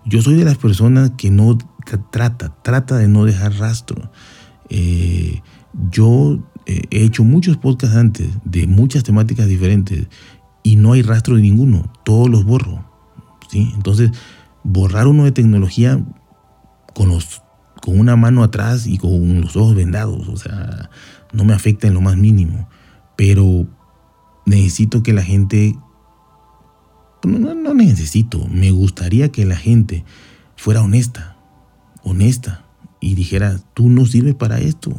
Yo 0.06 0.22
soy 0.22 0.36
de 0.36 0.46
las 0.46 0.58
personas 0.58 1.12
que 1.18 1.32
no 1.32 1.58
trata, 2.12 2.56
trata 2.62 2.98
de 2.98 3.08
no 3.08 3.26
dejar 3.26 3.54
rastro. 3.58 4.12
Eh, 4.70 5.42
yo 5.90 6.40
eh, 6.66 6.84
he 6.92 7.04
hecho 7.04 7.24
muchos 7.24 7.58
podcasts 7.58 7.96
antes 7.96 8.30
de 8.44 8.68
muchas 8.68 9.04
temáticas 9.04 9.48
diferentes 9.48 10.08
y 10.64 10.76
no 10.76 10.94
hay 10.94 11.02
rastro 11.02 11.36
de 11.36 11.42
ninguno, 11.42 11.92
todos 12.04 12.30
los 12.30 12.44
borro. 12.44 12.84
¿sí? 13.50 13.72
Entonces, 13.76 14.12
borrar 14.64 15.08
uno 15.08 15.26
de 15.26 15.32
tecnología 15.32 16.04
con 16.94 17.10
los 17.10 17.42
con 17.86 18.00
una 18.00 18.16
mano 18.16 18.44
atrás 18.44 18.88
y 18.88 18.98
con 18.98 19.42
los 19.42 19.56
ojos 19.56 19.76
vendados. 19.76 20.28
O 20.28 20.38
sea, 20.38 20.90
no 21.32 21.44
me 21.44 21.54
afecta 21.54 21.88
en 21.88 21.94
lo 21.94 22.02
más 22.02 22.18
mínimo. 22.18 22.68
Pero 23.16 23.68
necesito 24.46 25.04
que 25.04 25.14
la 25.14 25.22
gente... 25.22 25.76
No, 27.24 27.54
no, 27.54 27.74
necesito. 27.76 28.48
Me 28.48 28.72
gustaría 28.72 29.32
que 29.32 29.46
la 29.46 29.56
gente 29.56 30.04
fuera 30.56 30.82
honesta. 30.82 31.35
Honesta. 32.06 32.64
Y 33.02 33.16
dijera, 33.16 33.60
tú 33.74 33.90
no 33.90 34.06
sirves 34.06 34.36
para 34.36 34.60
esto. 34.60 34.94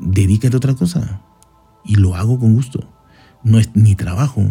Dedícate 0.00 0.56
a 0.56 0.58
otra 0.58 0.74
cosa. 0.74 1.20
Y 1.84 1.94
lo 1.94 2.16
hago 2.16 2.40
con 2.40 2.54
gusto. 2.54 2.88
No 3.44 3.60
es 3.60 3.70
mi 3.76 3.94
trabajo. 3.94 4.42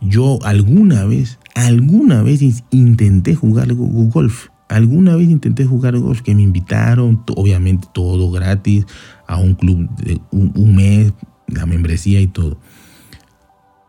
Yo 0.00 0.40
alguna 0.42 1.04
vez, 1.04 1.38
alguna 1.54 2.22
vez 2.22 2.42
intenté 2.70 3.36
jugar 3.36 3.72
golf 3.74 4.48
Alguna 4.68 5.14
vez 5.14 5.28
intenté 5.28 5.66
jugar 5.66 5.98
golf 5.98 6.22
que 6.22 6.34
me 6.34 6.42
invitaron, 6.42 7.22
obviamente 7.36 7.86
todo 7.92 8.30
gratis, 8.30 8.86
a 9.26 9.36
un 9.36 9.54
club 9.54 9.88
de 9.96 10.20
un, 10.30 10.74
mes, 10.74 11.12
la 11.46 11.66
membresía 11.66 12.20
y 12.20 12.26
todo. 12.26 12.58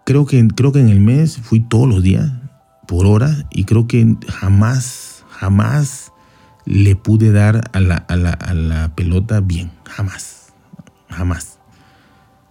Creo 0.05 0.25
que, 0.25 0.45
creo 0.49 0.71
que 0.71 0.81
en 0.81 0.89
el 0.89 0.99
mes 0.99 1.37
fui 1.37 1.61
todos 1.61 1.87
los 1.87 2.03
días, 2.03 2.31
por 2.87 3.05
hora, 3.05 3.47
y 3.51 3.63
creo 3.63 3.87
que 3.87 4.15
jamás, 4.27 5.23
jamás 5.29 6.11
le 6.65 6.95
pude 6.95 7.31
dar 7.31 7.69
a 7.73 7.79
la, 7.79 7.95
a 7.95 8.15
la, 8.15 8.31
a 8.31 8.53
la 8.53 8.95
pelota 8.95 9.39
bien. 9.41 9.71
Jamás, 9.85 10.53
jamás. 11.09 11.59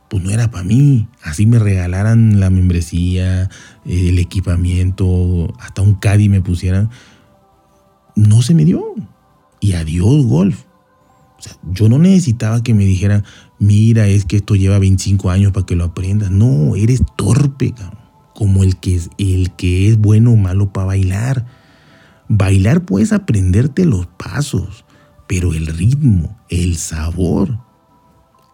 Pues 0.08 0.22
no 0.22 0.30
era 0.30 0.50
para 0.50 0.64
mí. 0.64 1.08
Así 1.22 1.46
me 1.46 1.58
regalaran 1.58 2.40
la 2.40 2.50
membresía, 2.50 3.48
el 3.84 4.18
equipamiento, 4.18 5.52
hasta 5.60 5.82
un 5.82 5.94
caddy 5.94 6.28
me 6.28 6.40
pusieran 6.40 6.90
no 8.14 8.42
se 8.42 8.54
me 8.54 8.64
dio. 8.64 8.82
Y 9.60 9.72
adiós 9.72 10.26
golf. 10.26 10.64
Yo 11.70 11.88
no 11.88 11.98
necesitaba 11.98 12.62
que 12.62 12.74
me 12.74 12.84
dijeran, 12.84 13.24
mira, 13.58 14.06
es 14.06 14.24
que 14.24 14.36
esto 14.36 14.56
lleva 14.56 14.78
25 14.78 15.30
años 15.30 15.52
para 15.52 15.66
que 15.66 15.76
lo 15.76 15.84
aprendas. 15.84 16.30
No, 16.30 16.74
eres 16.76 17.02
torpe, 17.16 17.74
como 18.34 18.62
el 18.62 18.76
que, 18.76 18.96
es, 18.96 19.10
el 19.18 19.50
que 19.52 19.88
es 19.88 19.98
bueno 19.98 20.32
o 20.32 20.36
malo 20.36 20.72
para 20.72 20.86
bailar. 20.86 21.46
Bailar 22.28 22.84
puedes 22.84 23.12
aprenderte 23.12 23.84
los 23.84 24.06
pasos, 24.06 24.84
pero 25.26 25.52
el 25.52 25.66
ritmo, 25.66 26.38
el 26.48 26.76
sabor, 26.76 27.58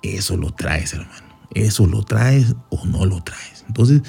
eso 0.03 0.37
lo 0.37 0.53
traes, 0.53 0.95
hermano. 0.95 1.31
Eso 1.55 1.87
lo 1.87 2.03
traes 2.03 2.55
o 2.71 2.87
no 2.87 3.05
lo 3.07 3.23
traes. 3.23 3.65
Entonces, 3.67 4.03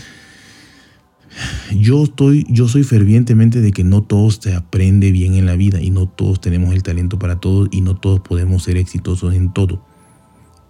yo, 1.75 2.03
estoy, 2.03 2.45
yo 2.49 2.67
soy 2.67 2.83
fervientemente 2.83 3.61
de 3.61 3.71
que 3.71 3.83
no 3.83 4.03
todos 4.03 4.39
se 4.41 4.53
aprende 4.53 5.11
bien 5.11 5.35
en 5.35 5.45
la 5.45 5.55
vida 5.55 5.81
y 5.81 5.89
no 5.89 6.07
todos 6.07 6.41
tenemos 6.41 6.73
el 6.73 6.83
talento 6.83 7.17
para 7.19 7.39
todo 7.39 7.67
y 7.71 7.81
no 7.81 7.95
todos 7.95 8.19
podemos 8.19 8.63
ser 8.63 8.77
exitosos 8.77 9.33
en 9.33 9.51
todo. 9.53 9.83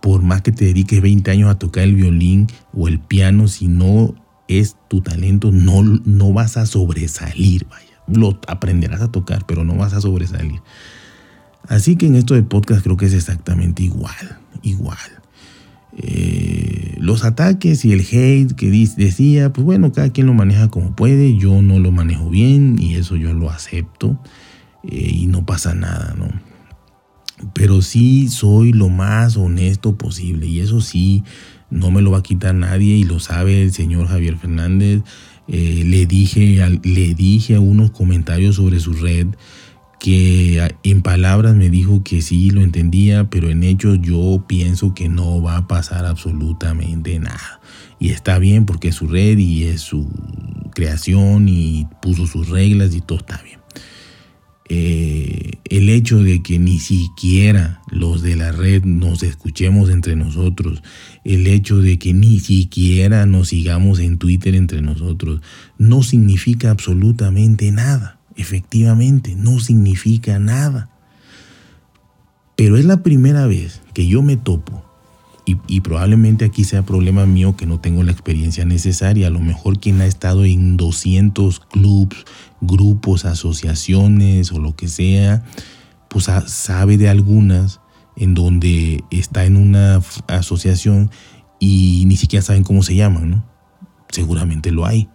Por 0.01 0.21
más 0.21 0.41
que 0.41 0.51
te 0.51 0.65
dediques 0.65 1.01
20 1.01 1.29
años 1.31 1.49
a 1.49 1.59
tocar 1.59 1.83
el 1.83 1.95
violín 1.95 2.47
o 2.73 2.87
el 2.87 2.99
piano, 2.99 3.47
si 3.47 3.67
no 3.67 4.15
es 4.47 4.75
tu 4.87 5.01
talento, 5.01 5.51
no, 5.51 5.83
no 5.83 6.33
vas 6.33 6.57
a 6.57 6.65
sobresalir, 6.65 7.67
vaya. 7.69 7.90
Lo 8.13 8.39
aprenderás 8.47 9.01
a 9.01 9.11
tocar, 9.11 9.45
pero 9.45 9.63
no 9.63 9.75
vas 9.75 9.93
a 9.93 10.01
sobresalir. 10.01 10.61
Así 11.67 11.95
que 11.95 12.07
en 12.07 12.15
esto 12.15 12.33
de 12.33 12.43
podcast 12.43 12.83
creo 12.83 12.97
que 12.97 13.05
es 13.05 13.13
exactamente 13.13 13.83
igual, 13.83 14.39
igual. 14.61 14.97
Eh, 15.97 16.95
los 16.99 17.25
ataques 17.25 17.83
y 17.83 17.91
el 17.91 17.99
hate 17.99 18.53
que 18.53 18.69
decía, 18.69 19.51
pues 19.51 19.65
bueno, 19.65 19.91
cada 19.91 20.09
quien 20.09 20.27
lo 20.27 20.33
maneja 20.33 20.69
como 20.69 20.95
puede, 20.95 21.35
yo 21.37 21.61
no 21.61 21.79
lo 21.79 21.91
manejo 21.91 22.29
bien 22.29 22.77
y 22.79 22.95
eso 22.95 23.15
yo 23.15 23.33
lo 23.33 23.49
acepto 23.49 24.17
eh, 24.83 25.11
y 25.13 25.27
no 25.27 25.45
pasa 25.45 25.73
nada, 25.73 26.15
¿no? 26.17 26.29
Pero 27.53 27.81
sí 27.81 28.29
soy 28.29 28.71
lo 28.71 28.89
más 28.89 29.35
honesto 29.35 29.97
posible 29.97 30.45
y 30.45 30.59
eso 30.59 30.79
sí, 30.79 31.23
no 31.69 31.91
me 31.91 32.01
lo 32.01 32.11
va 32.11 32.19
a 32.19 32.23
quitar 32.23 32.53
nadie 32.53 32.95
y 32.95 33.03
lo 33.03 33.19
sabe 33.19 33.63
el 33.63 33.73
señor 33.73 34.07
Javier 34.07 34.37
Fernández. 34.37 35.01
Eh, 35.53 35.83
le, 35.85 36.05
dije, 36.05 36.65
le 36.83 37.13
dije 37.13 37.55
a 37.55 37.59
unos 37.59 37.91
comentarios 37.91 38.55
sobre 38.55 38.79
su 38.79 38.93
red 38.93 39.27
que 39.99 40.67
en 40.81 41.01
palabras 41.03 41.55
me 41.55 41.69
dijo 41.69 42.03
que 42.03 42.23
sí 42.23 42.49
lo 42.49 42.61
entendía, 42.61 43.29
pero 43.29 43.51
en 43.51 43.61
hechos 43.61 43.99
yo 44.01 44.43
pienso 44.47 44.95
que 44.95 45.09
no 45.09 45.43
va 45.43 45.57
a 45.57 45.67
pasar 45.67 46.05
absolutamente 46.05 47.19
nada. 47.19 47.59
Y 47.99 48.09
está 48.09 48.39
bien 48.39 48.65
porque 48.65 48.87
es 48.87 48.95
su 48.95 49.07
red 49.07 49.37
y 49.37 49.65
es 49.65 49.81
su 49.81 50.09
creación 50.73 51.47
y 51.47 51.85
puso 52.01 52.25
sus 52.25 52.49
reglas 52.49 52.95
y 52.95 53.01
todo 53.01 53.19
está 53.19 53.39
bien. 53.43 53.60
Eh, 54.73 55.57
el 55.65 55.89
hecho 55.89 56.23
de 56.23 56.41
que 56.41 56.57
ni 56.57 56.79
siquiera 56.79 57.81
los 57.89 58.21
de 58.21 58.37
la 58.37 58.53
red 58.53 58.85
nos 58.85 59.21
escuchemos 59.21 59.89
entre 59.89 60.15
nosotros, 60.15 60.81
el 61.25 61.45
hecho 61.47 61.81
de 61.81 61.99
que 61.99 62.13
ni 62.13 62.39
siquiera 62.39 63.25
nos 63.25 63.49
sigamos 63.49 63.99
en 63.99 64.17
Twitter 64.17 64.55
entre 64.55 64.81
nosotros, 64.81 65.41
no 65.77 66.03
significa 66.03 66.69
absolutamente 66.69 67.69
nada 67.71 68.21
efectivamente 68.35 69.35
no 69.35 69.59
significa 69.59 70.39
nada. 70.39 70.89
Pero 72.55 72.77
es 72.77 72.85
la 72.85 73.03
primera 73.03 73.47
vez 73.47 73.81
que 73.93 74.07
yo 74.07 74.21
me 74.21 74.37
topo, 74.37 74.85
y, 75.67 75.81
probablemente 75.81 76.45
aquí 76.45 76.63
sea 76.63 76.85
problema 76.85 77.25
mío 77.25 77.57
que 77.57 77.65
no 77.65 77.79
tengo 77.79 78.03
la 78.03 78.11
experiencia 78.11 78.63
necesaria. 78.63 79.27
A 79.27 79.31
lo 79.31 79.41
mejor 79.41 79.79
quien 79.79 79.99
ha 79.99 80.05
estado 80.05 80.45
en 80.45 80.77
200 80.77 81.59
clubs, 81.59 82.15
grupos, 82.61 83.25
asociaciones 83.25 84.51
o 84.51 84.59
lo 84.59 84.75
que 84.75 84.87
sea, 84.87 85.43
pues 86.07 86.29
sabe 86.45 86.97
de 86.97 87.09
algunas 87.09 87.81
en 88.15 88.33
donde 88.33 89.03
está 89.09 89.45
en 89.45 89.57
una 89.57 90.01
asociación 90.27 91.09
y 91.59 92.03
ni 92.07 92.17
siquiera 92.17 92.43
saben 92.43 92.63
cómo 92.63 92.83
se 92.83 92.95
llaman, 92.95 93.29
¿no? 93.29 93.43
Seguramente 94.09 94.71
lo 94.71 94.85
hay. 94.85 95.09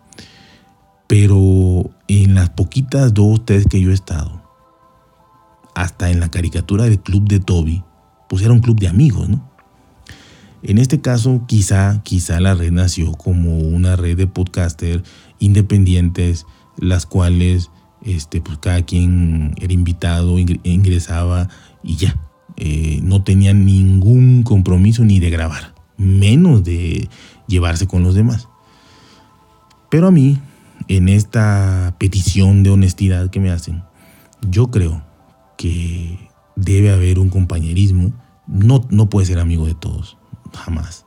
Pero 1.06 1.90
en 2.09 2.35
las 2.35 2.50
poquitas 2.50 3.14
dos, 3.14 3.44
tres 3.44 3.66
que 3.66 3.80
yo 3.80 3.90
he 3.90 3.94
estado, 3.94 4.42
hasta 5.74 6.11
en 6.11 6.20
la 6.20 6.30
caricatura 6.30 6.85
del 6.85 7.00
club 7.00 7.28
de 7.28 7.38
Toby, 7.38 7.85
pues 8.28 8.42
era 8.42 8.52
un 8.52 8.61
club 8.61 8.80
de 8.80 8.88
amigos, 8.88 9.28
¿no? 9.28 9.50
En 10.62 10.78
este 10.78 11.00
caso, 11.00 11.44
quizá, 11.46 12.00
quizá 12.02 12.40
la 12.40 12.54
red 12.54 12.72
nació 12.72 13.12
como 13.12 13.59
una 13.59 13.94
red 13.94 14.16
de 14.16 14.26
podcaster 14.26 15.04
independientes, 15.38 16.46
las 16.78 17.06
cuales 17.06 17.70
este, 18.02 18.40
pues 18.40 18.58
cada 18.58 18.82
quien 18.82 19.54
era 19.60 19.72
invitado, 19.72 20.38
ingresaba 20.38 21.48
y 21.82 21.96
ya. 21.96 22.16
Eh, 22.56 23.00
no 23.02 23.22
tenían 23.22 23.66
ningún 23.66 24.42
compromiso 24.42 25.04
ni 25.04 25.20
de 25.20 25.28
grabar, 25.28 25.74
menos 25.98 26.64
de 26.64 27.08
llevarse 27.46 27.86
con 27.86 28.02
los 28.02 28.14
demás. 28.14 28.48
Pero 29.90 30.08
a 30.08 30.10
mí, 30.10 30.38
en 30.88 31.08
esta 31.08 31.94
petición 31.98 32.62
de 32.62 32.70
honestidad 32.70 33.30
que 33.30 33.40
me 33.40 33.50
hacen, 33.50 33.82
yo 34.48 34.70
creo 34.70 35.02
que 35.56 36.30
debe 36.54 36.92
haber 36.92 37.18
un 37.18 37.28
compañerismo. 37.28 38.12
No, 38.46 38.86
no 38.90 39.10
puede 39.10 39.26
ser 39.26 39.38
amigo 39.38 39.66
de 39.66 39.74
todos, 39.74 40.16
jamás. 40.54 41.04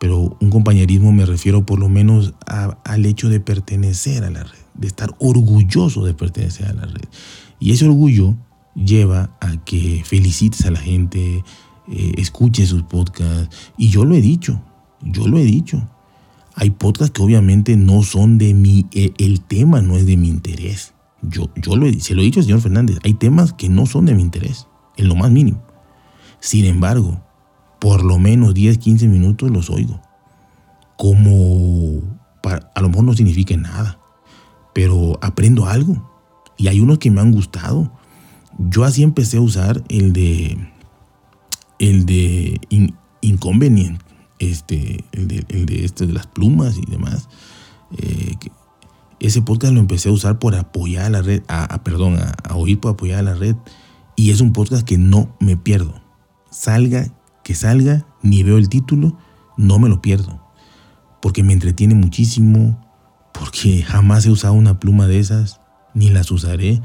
Pero 0.00 0.36
un 0.40 0.50
compañerismo 0.50 1.12
me 1.12 1.26
refiero 1.26 1.66
por 1.66 1.78
lo 1.78 1.88
menos 1.88 2.34
al 2.46 3.06
hecho 3.06 3.28
de 3.28 3.40
pertenecer 3.40 4.24
a 4.24 4.30
la 4.30 4.44
red, 4.44 4.58
de 4.78 4.86
estar 4.86 5.14
orgulloso 5.18 6.04
de 6.04 6.14
pertenecer 6.14 6.66
a 6.68 6.72
la 6.72 6.86
red. 6.86 7.08
Y 7.60 7.72
ese 7.72 7.86
orgullo 7.86 8.36
lleva 8.74 9.36
a 9.40 9.56
que 9.64 10.02
felicites 10.04 10.64
a 10.64 10.70
la 10.70 10.80
gente, 10.80 11.44
eh, 11.88 12.12
escuche 12.16 12.64
sus 12.66 12.84
podcasts. 12.84 13.72
Y 13.76 13.88
yo 13.90 14.04
lo 14.04 14.14
he 14.14 14.20
dicho, 14.20 14.62
yo 15.02 15.26
lo 15.26 15.38
he 15.38 15.44
dicho. 15.44 15.88
Hay 16.54 16.70
podcasts 16.70 17.12
que 17.12 17.22
obviamente 17.22 17.76
no 17.76 18.02
son 18.02 18.38
de 18.38 18.54
mi, 18.54 18.86
e, 18.92 19.12
el 19.18 19.40
tema 19.40 19.80
no 19.80 19.96
es 19.96 20.06
de 20.06 20.16
mi 20.16 20.28
interés. 20.28 20.94
Yo, 21.22 21.50
yo 21.56 21.76
lo, 21.76 21.92
se 21.98 22.14
lo 22.14 22.22
he 22.22 22.24
dicho 22.24 22.40
al 22.40 22.46
señor 22.46 22.60
Fernández, 22.60 22.98
hay 23.04 23.14
temas 23.14 23.52
que 23.52 23.68
no 23.68 23.86
son 23.86 24.06
de 24.06 24.14
mi 24.14 24.22
interés, 24.22 24.68
en 24.96 25.08
lo 25.08 25.16
más 25.16 25.30
mínimo. 25.30 25.62
Sin 26.40 26.64
embargo, 26.64 27.20
por 27.80 28.04
lo 28.04 28.18
menos 28.18 28.54
10, 28.54 28.78
15 28.78 29.08
minutos 29.08 29.50
los 29.50 29.70
oigo. 29.70 30.00
Como 30.96 32.02
a 32.74 32.80
lo 32.80 32.88
mejor 32.88 33.04
no 33.04 33.14
significa 33.14 33.56
nada, 33.56 33.97
pero 34.72 35.18
aprendo 35.22 35.66
algo. 35.66 36.10
Y 36.56 36.68
hay 36.68 36.80
unos 36.80 36.98
que 36.98 37.10
me 37.10 37.20
han 37.20 37.32
gustado. 37.32 37.92
Yo 38.58 38.84
así 38.84 39.02
empecé 39.02 39.36
a 39.36 39.40
usar 39.40 39.84
el 39.88 40.12
de 40.12 40.58
el 41.78 42.06
de 42.06 42.60
inconvenient, 43.20 44.00
este, 44.38 45.04
el 45.12 45.28
de, 45.28 45.84
este, 45.84 46.06
de 46.06 46.12
las 46.12 46.26
plumas 46.26 46.76
y 46.76 46.90
demás. 46.90 47.28
Eh, 47.96 48.36
ese 49.20 49.42
podcast 49.42 49.72
lo 49.74 49.80
empecé 49.80 50.08
a 50.08 50.12
usar 50.12 50.38
por 50.38 50.54
apoyar 50.54 51.06
a 51.06 51.10
la 51.10 51.22
red, 51.22 51.42
a, 51.48 51.82
perdón, 51.82 52.18
a, 52.18 52.54
oír 52.54 52.78
por 52.78 52.92
apoyar 52.92 53.20
a 53.20 53.22
la 53.22 53.34
red. 53.34 53.56
Y 54.16 54.30
es 54.30 54.40
un 54.40 54.52
podcast 54.52 54.86
que 54.86 54.98
no 54.98 55.34
me 55.40 55.56
pierdo. 55.56 55.94
Salga, 56.50 57.14
que 57.44 57.54
salga, 57.54 58.06
ni 58.22 58.42
veo 58.42 58.58
el 58.58 58.68
título, 58.68 59.16
no 59.56 59.78
me 59.78 59.88
lo 59.88 60.02
pierdo. 60.02 60.40
Porque 61.20 61.42
me 61.42 61.52
entretiene 61.52 61.94
muchísimo, 61.94 62.80
porque 63.48 63.82
jamás 63.82 64.26
he 64.26 64.30
usado 64.30 64.52
una 64.52 64.78
pluma 64.78 65.06
de 65.06 65.18
esas, 65.18 65.58
ni 65.94 66.10
las 66.10 66.30
usaré, 66.30 66.82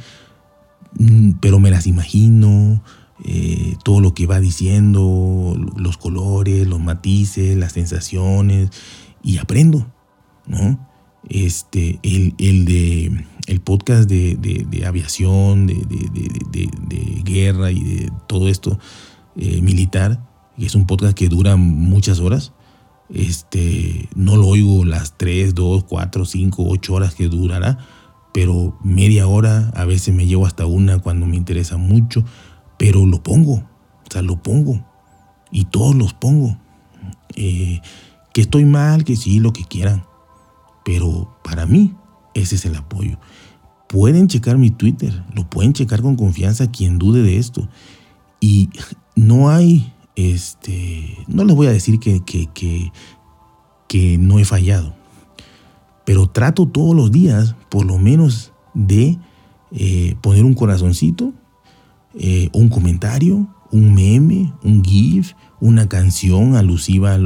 mm, 0.98 1.32
pero 1.42 1.60
me 1.60 1.70
las 1.70 1.88
imagino, 1.88 2.82
eh, 3.26 3.76
todo 3.84 4.00
lo 4.00 4.14
que 4.14 4.28
va 4.28 4.40
diciendo, 4.40 5.58
los 5.76 5.98
colores, 5.98 6.66
los 6.66 6.80
matices, 6.80 7.58
las 7.58 7.74
sensaciones, 7.74 8.70
y 9.22 9.40
aprendo, 9.40 9.92
¿no? 10.48 10.80
este, 11.28 12.00
el, 12.02 12.34
el, 12.38 12.64
de, 12.64 13.26
el 13.48 13.60
podcast 13.60 14.10
de, 14.10 14.38
de, 14.38 14.86
aviación, 14.86 15.68
de, 15.68 15.76
de, 15.76 17.22
guerra 17.26 17.72
y 17.72 17.84
de 17.84 18.12
todo 18.28 18.48
esto 18.48 18.80
eh, 19.36 19.62
militar, 19.62 20.26
y 20.58 20.66
es 20.66 20.76
un 20.76 20.86
podcast 20.88 21.14
que 21.14 21.28
dura 21.28 21.58
muchas 21.58 22.22
horas. 22.22 22.54
Este, 23.10 24.10
no 24.16 24.38
lo 24.38 24.48
oigo 24.48 24.86
las 24.86 25.18
3, 25.18 25.54
2, 25.54 25.84
4, 25.84 26.26
5, 26.26 26.66
8 26.68 26.94
horas 26.94 27.16
que 27.16 27.28
durará, 27.28 27.78
pero 28.34 28.78
media 28.84 29.28
hora, 29.28 29.72
a 29.76 29.86
veces 29.86 30.14
me 30.14 30.26
llevo 30.26 30.46
hasta 30.46 30.66
una 30.66 31.00
cuando 31.00 31.26
me 31.26 31.38
interesa 31.38 31.78
mucho, 31.78 32.24
pero 32.78 33.06
lo 33.06 33.22
pongo, 33.22 33.54
o 33.54 34.12
sea, 34.12 34.22
lo 34.22 34.42
pongo, 34.42 34.84
y 35.52 35.66
todos 35.66 35.96
los 35.96 36.14
pongo. 36.14 36.58
Eh, 37.36 37.82
que 38.34 38.42
estoy 38.42 38.66
mal, 38.66 39.04
que 39.04 39.16
sí, 39.16 39.40
lo 39.40 39.54
que 39.54 39.64
quieran 39.66 40.04
pero 40.84 41.36
para 41.44 41.66
mí, 41.66 41.96
ese 42.34 42.56
es 42.56 42.66
el 42.66 42.76
apoyo. 42.76 43.18
Pueden 43.88 44.28
checar 44.28 44.58
mi 44.58 44.72
Twitter, 44.72 45.24
lo 45.34 45.50
pueden 45.50 45.74
checar 45.74 46.02
con 46.02 46.16
confianza 46.16 46.72
quien 46.72 47.00
dude 47.00 47.22
de 47.22 47.38
esto. 47.38 47.68
Y 48.40 48.70
no 49.16 49.50
hay, 49.50 49.94
este, 50.16 51.18
no 51.28 51.44
les 51.44 51.56
voy 51.56 51.68
a 51.68 51.72
decir 51.72 52.00
que, 52.00 52.92
no 54.18 54.40
he 54.40 54.46
fallado, 54.46 54.96
pero 56.06 56.28
trato 56.28 56.68
todos 56.68 56.96
los 56.96 57.12
días, 57.12 57.56
por 57.70 57.86
lo 57.86 57.98
menos, 57.98 58.52
de 58.74 59.20
eh, 59.72 60.16
poner 60.22 60.46
un 60.46 60.54
corazoncito, 60.54 61.32
eh, 62.16 62.50
un 62.54 62.70
comentario, 62.70 63.48
un 63.72 63.94
meme, 63.94 64.54
un 64.64 64.84
GIF, 64.84 65.34
una 65.60 65.88
canción 65.88 66.56
alusiva 66.56 67.18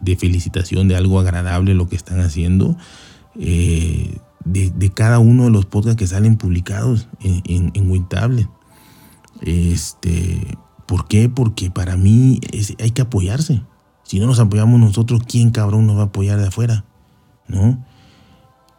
de 0.00 0.16
felicitación 0.16 0.88
de 0.88 0.96
algo 0.96 1.20
agradable 1.20 1.74
lo 1.74 1.88
que 1.88 1.96
están 1.96 2.20
haciendo. 2.20 2.76
Eh, 3.38 4.18
de, 4.44 4.90
cada 4.90 5.18
uno 5.18 5.44
de 5.44 5.50
los 5.50 5.66
podcasts 5.66 5.98
que 5.98 6.06
salen 6.06 6.36
publicados 6.36 7.08
en, 7.20 7.70
en, 7.74 7.90
Wintable. 7.90 8.48
Este, 9.42 10.40
¿Por 10.88 11.06
qué? 11.06 11.28
Porque 11.28 11.70
para 11.70 11.96
mí 11.96 12.40
hay 12.80 12.90
que 12.90 13.02
apoyarse. 13.02 13.62
Si 14.02 14.18
no 14.18 14.26
nos 14.26 14.40
apoyamos 14.40 14.80
nosotros, 14.80 15.20
¿quién 15.28 15.50
cabrón 15.50 15.86
nos 15.86 15.96
va 15.96 16.02
a 16.02 16.06
apoyar 16.06 16.40
de 16.40 16.48
afuera? 16.48 16.84
¿No? 17.46 17.84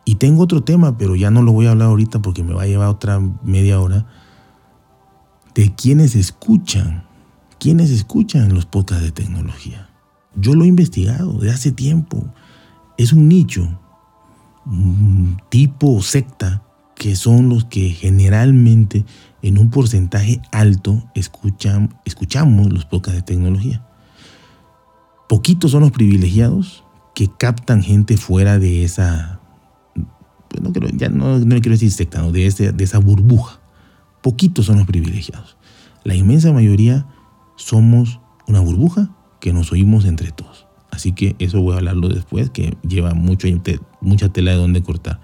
Y 0.03 0.15
tengo 0.15 0.43
otro 0.43 0.63
tema, 0.63 0.97
pero 0.97 1.15
ya 1.15 1.31
no 1.31 1.41
lo 1.41 1.53
voy 1.53 1.67
a 1.67 1.71
hablar 1.71 1.87
ahorita 1.87 2.21
porque 2.21 2.43
me 2.43 2.53
va 2.53 2.63
a 2.63 2.67
llevar 2.67 2.89
otra 2.89 3.21
media 3.43 3.79
hora. 3.79 4.05
De 5.55 5.73
quienes 5.73 6.15
escuchan 6.15 7.07
¿Quiénes 7.59 7.91
escuchan 7.91 8.53
los 8.53 8.65
podcasts 8.65 9.03
de 9.03 9.11
tecnología? 9.11 9.89
Yo 10.33 10.55
lo 10.55 10.63
he 10.63 10.67
investigado 10.67 11.33
de 11.39 11.51
hace 11.51 11.73
tiempo. 11.73 12.23
Es 12.97 13.11
un 13.11 13.27
nicho, 13.27 13.77
un 14.65 15.37
tipo 15.49 16.01
secta, 16.01 16.63
que 16.99 17.15
son 17.15 17.47
los 17.47 17.63
que 17.63 17.91
generalmente 17.91 19.05
en 19.41 19.57
un 19.57 19.69
porcentaje 19.69 20.41
alto 20.51 21.01
escuchan, 21.15 21.95
escuchamos 22.03 22.73
los 22.73 22.85
podcasts 22.85 23.21
de 23.21 23.25
tecnología. 23.25 23.87
Poquitos 25.29 25.71
son 25.71 25.81
los 25.83 25.91
privilegiados 25.91 26.83
que 27.15 27.29
captan 27.29 27.83
gente 27.83 28.17
fuera 28.17 28.59
de 28.59 28.83
esa, 28.83 29.39
pues 30.49 30.61
no, 30.61 30.73
ya 30.93 31.07
no, 31.07 31.39
le 31.39 31.61
quiero 31.61 31.75
decir 31.75 31.89
secta, 31.89 32.21
de, 32.21 32.73
de 32.73 32.83
esa 32.83 32.99
burbuja. 32.99 33.61
Poquitos 34.21 34.65
son 34.65 34.79
los 34.79 34.85
privilegiados. 34.85 35.55
La 36.03 36.15
inmensa 36.15 36.51
mayoría 36.51 37.07
somos 37.55 38.19
una 38.45 38.59
burbuja 38.59 39.09
que 39.39 39.53
nos 39.53 39.71
oímos 39.71 40.03
entre 40.03 40.31
todos. 40.31 40.67
Así 40.91 41.13
que 41.13 41.37
eso 41.39 41.61
voy 41.61 41.75
a 41.75 41.77
hablarlo 41.77 42.09
después, 42.09 42.49
que 42.49 42.75
lleva 42.85 43.13
mucho, 43.13 43.47
mucha 44.01 44.27
tela 44.27 44.51
de 44.51 44.57
donde 44.57 44.83
cortar. 44.83 45.21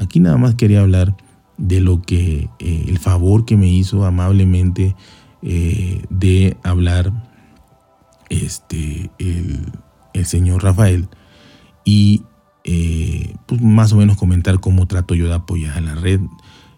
Aquí 0.00 0.20
nada 0.20 0.36
más 0.36 0.54
quería 0.54 0.80
hablar 0.80 1.16
de 1.56 1.80
lo 1.80 2.02
que, 2.02 2.48
eh, 2.58 2.84
el 2.88 2.98
favor 2.98 3.44
que 3.44 3.56
me 3.56 3.68
hizo 3.68 4.04
amablemente 4.04 4.94
eh, 5.42 6.04
de 6.10 6.56
hablar 6.62 7.12
este, 8.28 9.10
el, 9.18 9.72
señor 10.24 10.64
Rafael 10.64 11.08
y 11.84 12.22
eh, 12.64 13.36
pues 13.46 13.62
más 13.62 13.92
o 13.92 13.96
menos 13.96 14.16
comentar 14.16 14.58
cómo 14.58 14.86
trato 14.86 15.14
yo 15.14 15.28
de 15.28 15.34
apoyar 15.34 15.76
a 15.76 15.80
la 15.80 15.94
red. 15.94 16.20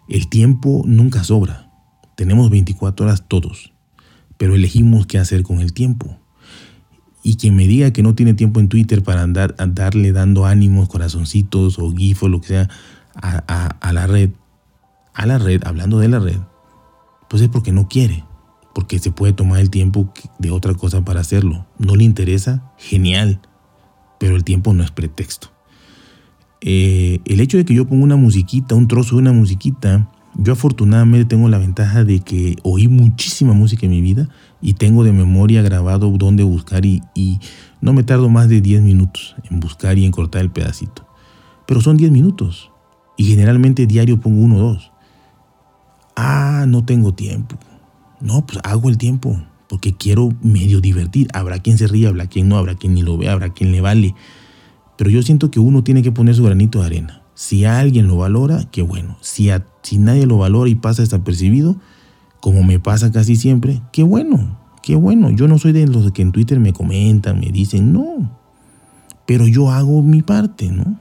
El 0.07 0.27
tiempo 0.29 0.83
nunca 0.85 1.23
sobra. 1.23 1.71
Tenemos 2.15 2.49
24 2.49 3.05
horas 3.05 3.25
todos 3.27 3.71
pero 4.41 4.55
elegimos 4.55 5.05
qué 5.05 5.19
hacer 5.19 5.43
con 5.43 5.59
el 5.59 5.71
tiempo. 5.71 6.17
Y 7.21 7.35
quien 7.35 7.55
me 7.55 7.67
diga 7.67 7.93
que 7.93 8.01
no 8.01 8.15
tiene 8.15 8.33
tiempo 8.33 8.59
en 8.59 8.69
Twitter 8.69 9.03
para 9.03 9.21
andar, 9.21 9.55
darle 9.55 10.13
dando 10.13 10.47
ánimos, 10.47 10.89
corazoncitos 10.89 11.77
o 11.77 11.91
gif 11.91 12.23
o 12.23 12.27
lo 12.27 12.41
que 12.41 12.47
sea 12.47 12.69
a, 13.15 13.91
la 13.93 14.07
red, 14.07 14.31
a 15.13 15.25
la 15.25 15.37
red, 15.37 15.61
hablando 15.65 15.99
de 15.99 16.07
la 16.07 16.19
red, 16.19 16.39
pues 17.29 17.41
es 17.41 17.49
porque 17.49 17.71
no 17.71 17.87
quiere, 17.87 18.23
porque 18.73 18.99
se 18.99 19.11
puede 19.11 19.33
tomar 19.33 19.59
el 19.59 19.69
tiempo 19.69 20.13
de 20.39 20.51
otra 20.51 20.73
cosa 20.73 21.03
para 21.03 21.21
hacerlo. 21.21 21.65
No 21.77 21.95
le 21.95 22.03
interesa, 22.03 22.71
genial, 22.77 23.41
pero 24.19 24.35
el 24.35 24.43
tiempo 24.43 24.73
no 24.73 24.83
es 24.83 24.91
pretexto. 24.91 25.49
Eh, 26.61 27.19
el 27.25 27.39
hecho 27.39 27.57
de 27.57 27.65
que 27.65 27.73
yo 27.73 27.87
ponga 27.87 28.03
una 28.03 28.15
musiquita, 28.15 28.75
un 28.75 28.87
trozo 28.87 29.15
de 29.15 29.21
una 29.21 29.33
musiquita, 29.33 30.09
Yo 30.37 30.53
afortunadamente 30.53 31.25
tengo 31.25 31.49
la 31.49 31.57
ventaja 31.57 32.05
de 32.05 32.21
que 32.21 32.55
oí 32.63 32.87
muchísima 32.87 33.51
música 33.51 33.85
en 33.85 33.91
mi 33.91 34.01
vida 34.01 34.29
y 34.61 34.75
tengo 34.75 35.03
de 35.03 35.11
memoria 35.11 35.61
grabado 35.61 36.09
dónde 36.17 36.43
buscar 36.43 36.85
y, 36.85 37.01
y 37.13 37.39
no 37.81 37.91
me 37.91 38.03
tardo 38.03 38.29
más 38.29 38.47
de 38.47 38.61
10 38.61 38.81
minutos 38.81 39.35
en 39.49 39.59
buscar 39.59 39.97
y 39.97 40.05
en 40.05 40.11
cortar 40.11 40.43
el 40.43 40.49
pedacito. 40.49 41.05
Pero 41.67 41.81
son 41.81 41.97
10 41.97 42.11
minutos 42.11 42.70
y 43.21 43.25
generalmente 43.25 43.85
diario 43.85 44.19
pongo 44.19 44.41
uno 44.41 44.55
o 44.55 44.59
dos. 44.59 44.91
Ah, 46.15 46.65
no 46.67 46.83
tengo 46.83 47.13
tiempo. 47.13 47.55
No, 48.19 48.47
pues 48.47 48.57
hago 48.63 48.89
el 48.89 48.97
tiempo 48.97 49.39
porque 49.69 49.95
quiero 49.95 50.33
medio 50.41 50.81
divertir. 50.81 51.27
Habrá 51.31 51.59
quien 51.59 51.77
se 51.77 51.85
ríe, 51.85 52.07
habrá 52.07 52.25
quien 52.25 52.49
no, 52.49 52.57
habrá 52.57 52.73
quien 52.73 52.95
ni 52.95 53.03
lo 53.03 53.19
ve, 53.19 53.29
habrá 53.29 53.53
quien 53.53 53.71
le 53.71 53.79
vale. 53.79 54.15
Pero 54.97 55.11
yo 55.11 55.21
siento 55.21 55.51
que 55.51 55.59
uno 55.59 55.83
tiene 55.83 56.01
que 56.01 56.11
poner 56.11 56.33
su 56.33 56.43
granito 56.43 56.79
de 56.79 56.87
arena. 56.87 57.21
Si 57.35 57.63
alguien 57.63 58.07
lo 58.07 58.17
valora, 58.17 58.67
qué 58.71 58.81
bueno. 58.81 59.17
Si, 59.21 59.51
si 59.83 59.99
nadie 59.99 60.25
lo 60.25 60.39
valora 60.39 60.71
y 60.71 60.73
pasa 60.73 61.03
desapercibido, 61.03 61.75
como 62.39 62.63
me 62.63 62.79
pasa 62.79 63.11
casi 63.11 63.35
siempre, 63.35 63.83
qué 63.91 64.01
bueno, 64.01 64.57
qué 64.81 64.95
bueno. 64.95 65.29
Yo 65.29 65.47
no 65.47 65.59
soy 65.59 65.73
de 65.73 65.85
los 65.85 66.11
que 66.11 66.23
en 66.23 66.31
Twitter 66.31 66.59
me 66.59 66.73
comentan, 66.73 67.39
me 67.39 67.51
dicen, 67.51 67.93
no. 67.93 68.31
Pero 69.27 69.47
yo 69.47 69.69
hago 69.69 70.01
mi 70.01 70.23
parte, 70.23 70.71
¿no? 70.71 70.99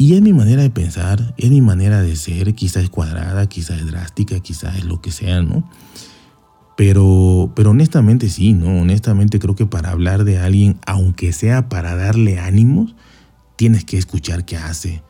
Y 0.00 0.14
es 0.14 0.22
mi 0.22 0.32
manera 0.32 0.62
de 0.62 0.70
pensar, 0.70 1.34
es 1.36 1.50
mi 1.50 1.60
manera 1.60 2.00
de 2.00 2.16
ser, 2.16 2.54
quizás 2.54 2.84
es 2.84 2.88
cuadrada, 2.88 3.46
quizás 3.50 3.80
es 3.80 3.86
drástica, 3.86 4.40
quizás 4.40 4.78
es 4.78 4.86
lo 4.86 5.02
que 5.02 5.10
sea, 5.10 5.42
¿no? 5.42 5.68
Pero, 6.74 7.52
pero 7.54 7.72
honestamente 7.72 8.30
sí, 8.30 8.54
¿no? 8.54 8.80
Honestamente 8.80 9.38
creo 9.38 9.56
que 9.56 9.66
para 9.66 9.90
hablar 9.90 10.24
de 10.24 10.38
alguien, 10.38 10.78
aunque 10.86 11.34
sea 11.34 11.68
para 11.68 11.96
darle 11.96 12.38
ánimos, 12.38 12.96
tienes 13.56 13.84
que 13.84 13.98
escuchar 13.98 14.46
qué 14.46 14.56
hace, 14.56 15.02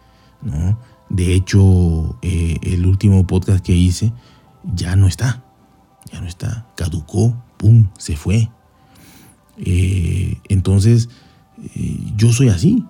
¿no? 0.43 0.77
De 1.09 1.35
hecho, 1.35 2.19
eh, 2.23 2.57
el 2.61 2.85
último 2.85 3.29
podcast 3.29 3.65
que 3.65 3.77
hice 3.77 4.13
ya 4.75 4.97
no 4.97 5.07
está, 5.07 5.45
ya 6.13 6.21
no 6.21 6.27
está, 6.27 6.67
caducó, 6.77 7.41
pum, 7.59 7.91
se 7.97 8.17
fue. 8.17 8.51
Eh, 9.57 10.37
entonces, 10.49 11.09
eh, 11.77 11.97
yo 12.17 12.33
soy 12.33 12.49
así 12.49 12.85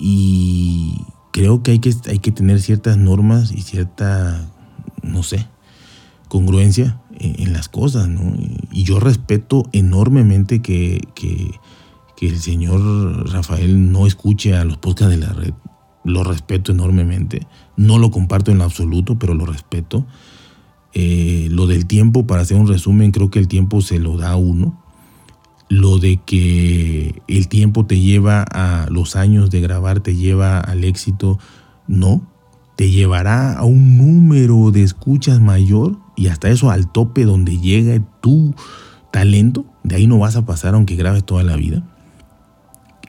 y 0.00 0.98
creo 1.36 1.62
que 1.62 1.72
hay, 1.72 1.80
que 1.80 1.92
hay 2.08 2.18
que 2.18 2.32
tener 2.32 2.62
ciertas 2.62 2.96
normas 2.96 3.52
y 3.52 3.60
cierta, 3.60 4.48
no 5.02 5.22
sé, 5.22 5.46
congruencia 6.28 6.98
en, 7.18 7.52
las 7.52 7.68
cosas, 7.68 8.08
¿no? 8.08 8.34
Y 8.72 8.84
yo 8.84 9.00
respeto 9.00 9.68
enormemente 9.72 10.62
que, 10.62 11.06
que, 11.14 11.50
que 12.16 12.28
el 12.28 12.38
señor 12.40 13.30
Rafael 13.30 13.92
no 13.92 14.06
escuche 14.06 14.56
a 14.56 14.64
los 14.64 14.78
podcasts 14.78 15.14
de 15.14 15.26
la 15.26 15.34
red. 15.34 15.52
Lo 16.04 16.24
respeto 16.24 16.72
enormemente. 16.72 17.46
No 17.76 17.98
lo 17.98 18.10
comparto 18.10 18.50
en 18.50 18.62
absoluto, 18.62 19.18
pero 19.18 19.34
lo 19.34 19.44
respeto. 19.44 20.06
Eh, 20.94 21.48
lo 21.50 21.66
del 21.66 21.84
tiempo, 21.84 22.26
para 22.26 22.40
hacer 22.40 22.56
un 22.56 22.66
resumen, 22.66 23.10
creo 23.10 23.28
que 23.28 23.40
el 23.40 23.48
tiempo 23.48 23.82
se 23.82 23.98
lo 23.98 24.16
da 24.16 24.36
uno. 24.36 24.82
Lo 25.68 25.98
de 25.98 26.18
que 26.24 27.22
el 27.26 27.48
tiempo 27.48 27.86
te 27.86 28.00
lleva 28.00 28.42
a 28.42 28.88
los 28.90 29.16
años 29.16 29.50
de 29.50 29.60
grabar, 29.60 30.00
te 30.00 30.14
lleva 30.14 30.60
al 30.60 30.84
éxito, 30.84 31.38
no. 31.88 32.26
Te 32.76 32.90
llevará 32.90 33.54
a 33.54 33.64
un 33.64 33.96
número 33.96 34.70
de 34.70 34.82
escuchas 34.82 35.40
mayor 35.40 35.98
y 36.14 36.28
hasta 36.28 36.50
eso 36.50 36.70
al 36.70 36.92
tope 36.92 37.24
donde 37.24 37.58
llega 37.58 38.00
tu 38.20 38.54
talento. 39.10 39.64
De 39.82 39.96
ahí 39.96 40.06
no 40.06 40.18
vas 40.18 40.36
a 40.36 40.44
pasar 40.44 40.74
aunque 40.74 40.94
grabes 40.94 41.24
toda 41.24 41.42
la 41.42 41.56
vida 41.56 41.82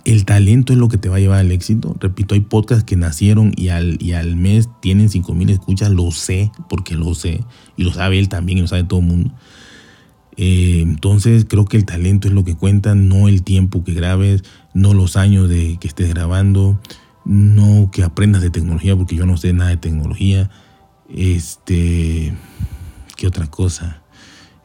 el 0.07 0.23
talento 0.23 0.71
es 0.71 0.79
lo 0.79 0.87
que 0.87 0.97
te 0.97 1.09
va 1.09 1.17
a 1.17 1.19
llevar 1.19 1.39
al 1.39 1.51
éxito. 1.51 1.93
Repito, 1.99 2.33
hay 2.33 2.39
podcasts 2.39 2.85
que 2.85 2.95
nacieron 2.95 3.51
y 3.57 3.67
al, 3.67 3.97
y 4.01 4.13
al 4.13 4.37
mes 4.37 4.69
tienen 4.81 5.09
5 5.09 5.33
mil 5.33 5.49
escuchas, 5.49 5.91
lo 5.91 6.11
sé, 6.11 6.49
porque 6.69 6.95
lo 6.95 7.13
sé, 7.13 7.43
y 7.75 7.83
lo 7.83 7.91
sabe 7.91 8.17
él 8.17 8.29
también, 8.29 8.57
y 8.57 8.61
lo 8.61 8.67
sabe 8.67 8.85
todo 8.85 9.01
el 9.01 9.05
mundo. 9.05 9.31
Eh, 10.37 10.81
entonces 10.81 11.45
creo 11.49 11.65
que 11.65 11.77
el 11.77 11.85
talento 11.85 12.27
es 12.27 12.33
lo 12.33 12.43
que 12.43 12.55
cuenta, 12.55 12.95
no 12.95 13.27
el 13.27 13.43
tiempo 13.43 13.83
que 13.83 13.93
grabes, 13.93 14.43
no 14.73 14.93
los 14.93 15.17
años 15.17 15.49
de 15.49 15.77
que 15.79 15.87
estés 15.87 16.09
grabando, 16.09 16.79
no 17.25 17.89
que 17.91 18.03
aprendas 18.03 18.43
de 18.43 18.51
tecnología, 18.51 18.95
porque 18.95 19.15
yo 19.15 19.25
no 19.25 19.35
sé 19.37 19.51
nada 19.51 19.71
de 19.71 19.77
tecnología. 19.77 20.49
Este, 21.09 22.33
¿qué 23.15 23.27
otra 23.27 23.47
cosa? 23.47 24.03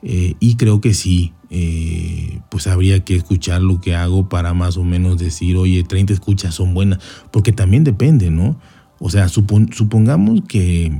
Eh, 0.03 0.35
y 0.41 0.57
creo 0.57 0.81
que 0.81 0.95
sí, 0.95 1.33
eh, 1.49 2.41
pues 2.51 2.67
habría 2.67 3.05
que 3.05 3.15
escuchar 3.15 3.63
lo 3.63 3.81
que 3.81 3.95
hago 3.95 4.29
para 4.29 4.53
más 4.53 4.77
o 4.77 4.85
menos 4.85 5.19
decir, 5.19 5.57
oye, 5.57 5.85
30 5.85 6.13
escuchas 6.13 6.55
son 6.55 6.75
buenas, 6.75 6.99
porque 7.31 7.53
también 7.53 7.85
depende, 7.85 8.31
¿no? 8.31 8.59
O 8.99 9.11
sea, 9.11 9.29
supongamos 9.29 10.43
que, 10.49 10.93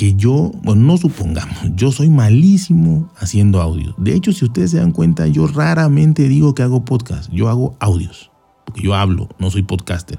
que 0.00 0.14
yo, 0.14 0.50
bueno, 0.62 0.80
no 0.80 0.96
supongamos, 0.96 1.58
yo 1.76 1.92
soy 1.92 2.08
malísimo 2.08 3.10
haciendo 3.16 3.60
audio. 3.60 3.94
De 3.98 4.14
hecho, 4.14 4.32
si 4.32 4.46
ustedes 4.46 4.70
se 4.70 4.78
dan 4.78 4.92
cuenta, 4.92 5.26
yo 5.26 5.46
raramente 5.46 6.26
digo 6.26 6.54
que 6.54 6.62
hago 6.62 6.86
podcast, 6.86 7.30
yo 7.30 7.50
hago 7.50 7.76
audios, 7.80 8.30
porque 8.64 8.80
yo 8.80 8.94
hablo, 8.94 9.28
no 9.38 9.50
soy 9.50 9.62
podcaster. 9.62 10.18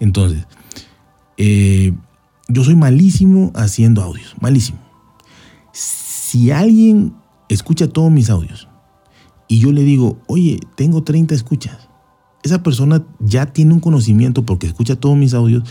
Entonces, 0.00 0.46
eh, 1.38 1.94
yo 2.48 2.62
soy 2.62 2.74
malísimo 2.74 3.52
haciendo 3.54 4.02
audios, 4.02 4.34
malísimo. 4.38 4.80
Si 5.72 6.50
alguien 6.50 7.14
escucha 7.48 7.88
todos 7.88 8.12
mis 8.12 8.28
audios 8.28 8.68
y 9.48 9.60
yo 9.60 9.72
le 9.72 9.82
digo, 9.82 10.18
oye, 10.26 10.60
tengo 10.74 11.04
30 11.04 11.34
escuchas, 11.34 11.88
esa 12.42 12.62
persona 12.62 13.02
ya 13.20 13.46
tiene 13.46 13.72
un 13.72 13.80
conocimiento 13.80 14.44
porque 14.44 14.66
escucha 14.66 14.94
todos 14.94 15.16
mis 15.16 15.32
audios 15.32 15.62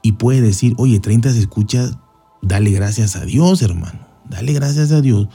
y 0.00 0.12
puede 0.12 0.40
decir, 0.40 0.72
oye, 0.78 1.00
30 1.00 1.28
escuchas, 1.28 1.98
dale 2.44 2.70
gracias 2.70 3.16
a 3.16 3.24
Dios, 3.24 3.62
hermano, 3.62 4.06
dale 4.28 4.52
gracias 4.52 4.92
a 4.92 5.00
Dios, 5.00 5.28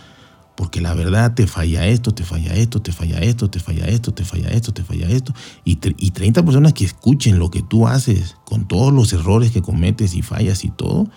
porque 0.56 0.82
la 0.82 0.93
verdad 0.93 1.34
te 1.34 1.48
falla 1.48 1.88
esto, 1.88 2.13
te 2.13 2.24
falla 2.24 2.54
esto, 2.54 2.82
te 2.82 2.91
falla 2.91 3.19
esto, 3.19 3.50
te 3.50 3.60
falla 3.60 3.86
esto, 3.86 4.13
te 4.13 4.26
falla 4.26 4.50
esto, 4.50 4.74
te 4.74 4.84
falla 4.84 5.08
esto. 5.08 5.34
Y, 5.63 5.80
y 5.98 6.12
30 6.12 6.43
personas 6.43 6.74
que 6.74 6.86
escuchen 6.86 7.39
lo 7.39 7.50
que 7.50 7.62
tú 7.62 7.88
haces 7.88 8.36
con 8.45 8.67
todos 8.67 8.91
los 8.91 9.13
errores 9.13 9.52
que 9.52 9.62
cometes 9.62 10.15
y 10.15 10.22
fallas 10.22 10.65
y 10.65 10.69
todo, 10.69 11.10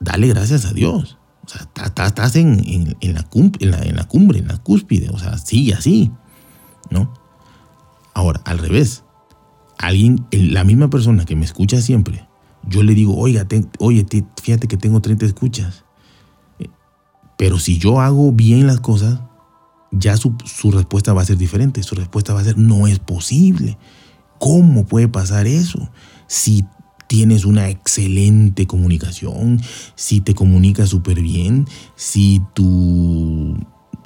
dale 0.00 0.28
gracias 0.28 0.66
a 0.66 0.72
Dios. 0.72 1.16
O 1.44 1.48
sea, 1.48 1.68
estás 2.06 2.36
en, 2.36 2.96
la, 3.00 3.22
cumbre, 3.24 4.38
en 4.38 4.46
la 4.48 4.58
cúspide. 4.58 5.10
O 5.10 5.18
sea, 5.18 5.38
sigue 5.38 5.74
así. 5.74 6.12
¿No? 6.90 7.12
Ahora, 8.14 8.40
al 8.44 8.58
revés. 8.58 9.04
Alguien, 9.78 10.26
la 10.30 10.62
misma 10.62 10.88
persona 10.90 11.24
que 11.24 11.34
me 11.34 11.44
escucha 11.44 11.80
siempre, 11.80 12.28
yo 12.68 12.82
le 12.82 12.94
digo, 12.94 13.16
oiga, 13.16 13.46
oye, 13.78 14.06
fíjate 14.42 14.68
que 14.68 14.76
tengo 14.76 15.00
30 15.00 15.26
escuchas. 15.26 15.84
Eh, 16.58 16.68
pero 17.36 17.58
si 17.58 17.78
yo 17.78 18.00
hago 18.00 18.32
bien 18.32 18.66
las 18.66 18.80
cosas, 18.80 19.20
ya 19.90 20.16
su, 20.16 20.34
su, 20.44 20.70
respuesta 20.70 21.12
va 21.12 21.22
a 21.22 21.26
ser 21.26 21.36
diferente. 21.36 21.82
Su 21.82 21.94
respuesta 21.94 22.34
va 22.34 22.40
a 22.40 22.44
ser, 22.44 22.58
no 22.58 22.86
es 22.86 22.98
posible. 22.98 23.78
¿Cómo 24.38 24.84
puede 24.84 25.08
pasar 25.08 25.46
eso? 25.46 25.90
Si 26.26 26.64
tienes 27.06 27.44
una 27.44 27.68
excelente 27.68 28.66
comunicación, 28.66 29.60
si 29.94 30.20
te 30.22 30.34
comunicas 30.34 30.88
súper 30.88 31.20
bien, 31.20 31.66
si 31.94 32.40
tu, 32.54 33.54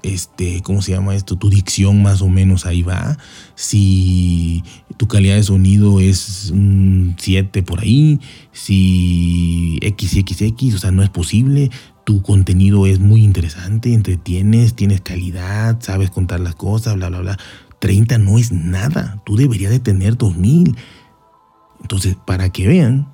este, 0.06 0.62
¿cómo 0.62 0.82
se 0.82 0.92
llama 0.92 1.14
esto? 1.14 1.36
Tu 1.36 1.50
dicción 1.50 2.02
más 2.02 2.22
o 2.22 2.28
menos 2.28 2.66
ahí 2.66 2.82
va, 2.82 3.18
si 3.54 4.62
tu 4.96 5.08
calidad 5.08 5.36
de 5.36 5.42
sonido 5.42 6.00
es 6.00 6.50
un 6.50 7.16
7 7.18 7.62
por 7.62 7.80
ahí, 7.80 8.20
si 8.52 9.78
XXX, 9.82 10.74
o 10.74 10.78
sea, 10.78 10.90
no 10.90 11.02
es 11.02 11.10
posible, 11.10 11.70
tu 12.04 12.22
contenido 12.22 12.86
es 12.86 13.00
muy 13.00 13.24
interesante, 13.24 13.92
entretienes, 13.92 14.74
tienes 14.74 15.00
calidad, 15.00 15.78
sabes 15.80 16.10
contar 16.10 16.40
las 16.40 16.54
cosas, 16.54 16.94
bla, 16.94 17.08
bla, 17.08 17.20
bla. 17.20 17.38
30 17.78 18.18
no 18.18 18.38
es 18.38 18.52
nada, 18.52 19.22
tú 19.26 19.36
deberías 19.36 19.70
de 19.70 19.80
tener 19.80 20.16
2000 20.16 20.76
entonces, 21.82 22.16
para 22.26 22.50
que 22.50 22.66
vean 22.66 23.12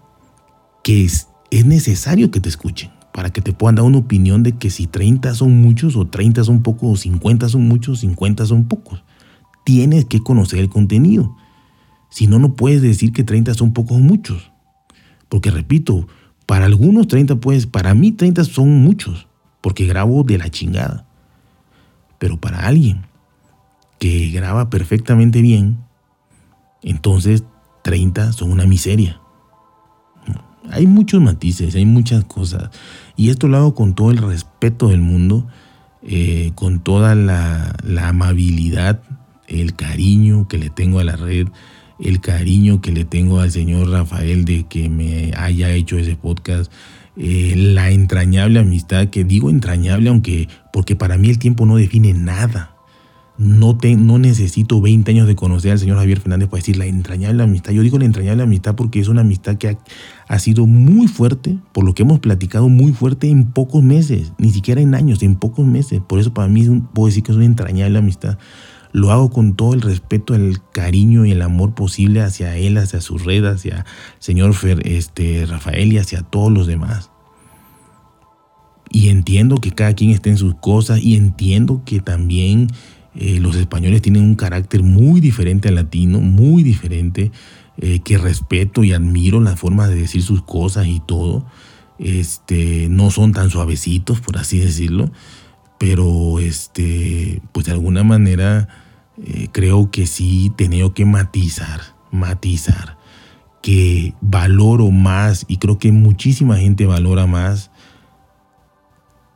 que 0.83 1.05
es, 1.05 1.29
necesario 1.51 2.31
que 2.31 2.41
te 2.41 2.49
escuchen, 2.49 2.91
para 3.13 3.31
que 3.31 3.43
te 3.43 3.53
puedan 3.53 3.77
dar 3.77 3.85
una 3.85 3.99
opinión 3.99 4.43
de 4.43 4.53
que 4.53 4.71
si 4.71 4.87
30 4.87 5.35
son 5.35 5.61
muchos 5.61 5.97
o 5.97 6.07
30 6.07 6.45
son 6.45 6.63
pocos 6.63 6.91
o 6.91 6.97
50 6.97 7.49
son 7.49 7.69
muchos, 7.69 8.01
50 8.01 8.47
son 8.47 8.65
pocos. 8.65 9.05
Tienes 9.65 10.07
que 10.07 10.21
conocer 10.21 10.61
el 10.61 10.69
contenido. 10.69 11.37
Si 12.11 12.27
no, 12.27 12.39
no 12.39 12.55
puedes 12.55 12.83
decir 12.83 13.13
que 13.13 13.25
30 13.25 13.55
son 13.55 13.73
pocos 13.73 13.99
o 13.99 14.01
muchos. 14.01 14.51
Porque 15.29 15.51
repito, 15.51 16.09
para 16.47 16.67
algunos 16.67 17.07
30 17.07 17.37
pues, 17.37 17.67
para 17.67 17.95
mí 17.95 18.13
30 18.13 18.45
son 18.45 18.83
muchos, 18.83 19.29
porque 19.61 19.87
grabo 19.87 20.23
de 20.23 20.39
la 20.39 20.51
chingada. 20.51 21.07
Pero 22.19 22.41
para 22.41 22.67
alguien 22.67 23.07
que 23.99 24.31
graba 24.31 24.69
perfectamente 24.69 25.41
bien, 25.41 25.79
entonces 26.83 27.45
30 27.83 28.33
son 28.33 28.53
una 28.53 28.67
miseria. 28.67 29.21
Hay 30.71 30.87
muchos 30.87 31.21
matices, 31.21 31.75
hay 31.75 31.85
muchas 31.85 32.25
cosas. 32.25 32.71
Y 33.17 33.31
esto 33.31 33.49
lo 33.49 33.57
hago 33.57 33.75
con 33.75 33.95
todo 33.95 34.11
el 34.11 34.19
respeto 34.19 34.89
del 34.89 35.01
mundo, 35.01 35.47
eh, 36.03 36.53
con 36.55 36.81
toda 36.81 37.15
la, 37.15 37.75
amabilidad, 38.09 39.03
el 39.47 39.75
cariño 39.75 40.49
que 40.49 40.59
le 40.59 40.71
tengo 40.71 40.99
a 40.99 41.05
la 41.05 41.17
red, 41.17 41.49
el 42.01 42.21
cariño 42.21 42.81
que 42.81 42.93
le 42.93 43.05
tengo 43.05 43.41
al 43.41 43.51
señor 43.51 43.91
Rafael 43.91 44.45
de 44.45 44.65
que 44.65 44.89
me 44.89 45.33
haya 45.37 45.71
hecho 45.71 45.99
ese 45.99 46.17
podcast, 46.17 46.73
eh, 47.17 47.55
la 47.57 47.91
entrañable 47.91 48.59
amistad, 48.59 49.09
que 49.09 49.25
digo 49.25 49.51
entrañable, 49.51 50.09
aunque 50.09 50.49
porque 50.73 50.97
para 50.97 51.19
mí 51.19 51.29
el 51.29 51.39
tiempo 51.39 51.67
no 51.67 51.77
define 51.77 52.15
nada. 52.15 52.72
No, 53.43 53.77
te, 53.77 53.97
no 53.97 54.19
necesito 54.19 54.81
20 54.81 55.11
años 55.11 55.27
de 55.27 55.35
conocer 55.35 55.73
al 55.73 55.81
señor 55.81 55.99
Javier 55.99 56.21
Fernández 56.21 56.49
para 56.49 56.61
decir 56.61 56.77
la 56.77 56.87
entrañable 56.87 57.43
amistad. 57.43 57.73
Yo 57.73 57.83
digo 57.83 57.99
la 57.99 58.05
entrañable 58.05 58.45
amistad 58.45 58.77
porque 58.77 59.01
es 59.01 59.09
una 59.09 59.23
amistad 59.23 59.57
que 59.57 59.77
ha, 60.29 60.39
sido 60.39 60.69
muy 60.69 61.09
fuerte, 61.09 61.59
por 61.73 61.83
lo 61.83 61.93
que 61.93 62.05
hemos 62.05 62.21
platicado, 62.21 62.69
muy 62.69 62.93
fuerte 62.93 63.29
en 63.29 63.51
pocos 63.51 63.83
meses, 63.83 64.33
ni 64.39 64.53
siquiera 64.53 64.81
en 64.81 64.95
años, 64.95 65.25
en 65.25 65.35
pocos 65.35 65.67
meses. 65.67 66.01
Por 66.07 66.21
eso 66.21 66.33
para 66.33 66.47
mí 66.47 66.65
puedo 66.95 67.09
decir 67.09 67.25
que 67.25 67.33
es 67.33 67.37
una 67.37 67.47
entrañable 67.47 67.99
amistad. 67.99 68.39
Lo 68.93 69.11
hago 69.11 69.31
con 69.31 69.57
todo 69.57 69.75
el 69.75 69.81
respeto, 69.81 70.37
el 70.37 70.59
cariño 70.71 71.25
y 71.25 71.33
el 71.33 71.43
amor 71.43 71.75
posible 71.75 72.21
hacia 72.21 72.57
él, 72.57 72.79
hacia 72.79 73.01
su 73.01 73.19
red, 73.19 73.45
hacia 73.45 73.79
el 73.79 73.85
señor 74.21 74.55
este, 74.85 75.47
Rafael 75.47 75.93
y 75.93 75.99
hacia 75.99 76.23
todos 76.23 76.53
los 76.53 76.69
demás. 76.69 77.11
Y 78.89 79.09
entiendo 79.09 79.57
que 79.57 79.73
cada 79.73 79.95
quien 79.95 80.11
esté 80.11 80.31
en 80.31 80.37
sus 80.37 80.55
cosas 80.55 81.03
y 81.03 81.17
entiendo 81.17 81.83
que 81.85 81.99
también 82.01 82.69
eh, 83.15 83.39
los 83.41 83.57
españoles 83.57 84.01
tienen 84.01 84.23
un 84.23 84.37
carácter 84.37 84.83
muy 84.83 85.21
diferente 85.21 85.69
al 85.69 85.75
latino, 85.75 86.21
muy 86.21 86.63
diferente, 86.63 87.31
eh, 87.79 88.01
que 88.01 88.19
respeto 88.19 88.85
y 88.85 88.93
admiro 88.93 89.41
la 89.41 89.57
forma 89.57 89.87
de 89.87 89.97
decir 89.97 90.23
sus 90.23 90.43
cosas 90.43 90.87
y 90.87 91.01
todo. 91.01 91.45
Este, 91.99 92.89
no 92.89 93.11
son 93.11 93.33
tan 93.33 93.51
suavecitos, 93.51 94.21
por 94.21 94.39
así 94.39 94.59
decirlo, 94.59 95.11
pero 95.79 96.39
este, 96.39 97.43
pues 97.53 97.67
de 97.67 97.73
alguna 97.73 98.03
manera 98.03 98.69
eh, 99.23 99.49
creo 99.53 99.91
que 99.91 100.07
sí 100.07 100.51
tengo 100.57 100.95
que 100.95 101.05
matizar, 101.05 101.81
matizar, 102.11 102.97
que 103.61 104.15
valoro 104.21 104.91
más 104.91 105.45
y 105.49 105.59
creo 105.59 105.79
que 105.79 105.93
muchísima 105.93 106.57
gente 106.57 106.87
valora 106.87 107.27
más 107.27 107.71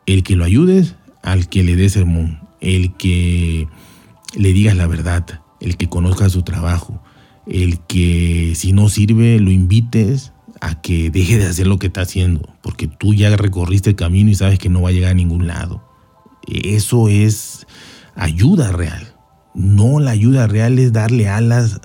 el 0.07 0.23
que 0.23 0.35
lo 0.35 0.45
ayudes 0.45 0.97
al 1.23 1.49
que 1.49 1.63
le 1.63 1.77
des 1.77 1.93
sermón 1.93 2.46
el 2.61 2.95
que 2.95 3.69
le 4.35 4.53
digas 4.53 4.77
la 4.77 4.87
verdad, 4.87 5.41
el 5.61 5.77
que 5.77 5.89
conozca 5.89 6.29
su 6.29 6.43
trabajo, 6.43 7.03
el 7.47 7.81
que 7.81 8.53
si 8.57 8.73
no 8.73 8.89
sirve 8.89 9.39
lo 9.41 9.51
invites 9.51 10.33
a 10.61 10.81
que 10.81 11.11
deje 11.11 11.39
de 11.39 11.47
hacer 11.47 11.67
lo 11.67 11.79
que 11.79 11.89
está 11.89 12.03
haciendo, 12.03 12.49
porque 12.63 12.89
tú 12.89 13.15
ya 13.15 13.35
recorriste 13.37 13.91
el 13.91 13.97
camino 13.97 14.31
y 14.31 14.35
sabes 14.35 14.59
que 14.59 14.69
no 14.69 14.83
va 14.83 14.91
a 14.91 14.93
llegar 14.93 15.11
a 15.11 15.15
ningún 15.15 15.47
lado. 15.47 15.83
Eso 16.47 17.09
es 17.09 17.67
ayuda 18.15 18.73
real. 18.73 19.15
No 19.55 20.01
la 20.01 20.11
ayuda 20.11 20.47
real 20.47 20.79
es 20.79 20.93
darle 20.93 21.29
alas 21.29 21.81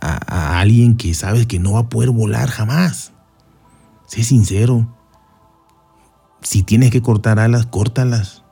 a, 0.00 0.60
alguien 0.60 0.96
que 0.96 1.14
sabes 1.14 1.46
que 1.46 1.58
no 1.58 1.72
va 1.72 1.80
a 1.80 1.88
poder 1.88 2.10
volar 2.10 2.48
jamás. 2.48 3.12
Sé 4.06 4.22
sincero. 4.22 4.94
Si 6.42 6.62
tienes 6.62 6.90
que 6.90 7.02
cortar 7.02 7.38
alas, 7.38 7.66
córtalas 7.66 8.43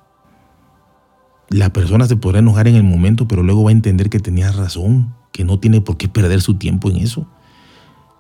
la 1.53 1.73
persona 1.73 2.07
se 2.07 2.17
podrá 2.17 2.39
enojar 2.41 2.67
en 2.67 2.77
el 2.77 2.83
momento, 2.83 3.29
pero 3.29 3.43
luego 3.43 3.65
va 3.65 3.71
a 3.71 3.73
entender 3.73 4.11
que 4.11 4.19
tenías 4.19 4.57
razón, 4.57 5.15
que 5.33 5.45
no 5.45 5.59
tiene 5.59 5.81
por 5.81 5.97
qué 5.97 6.09
perder 6.09 6.41
su 6.41 6.55
tiempo 6.55 6.91
en 6.91 6.97
eso. 6.97 7.27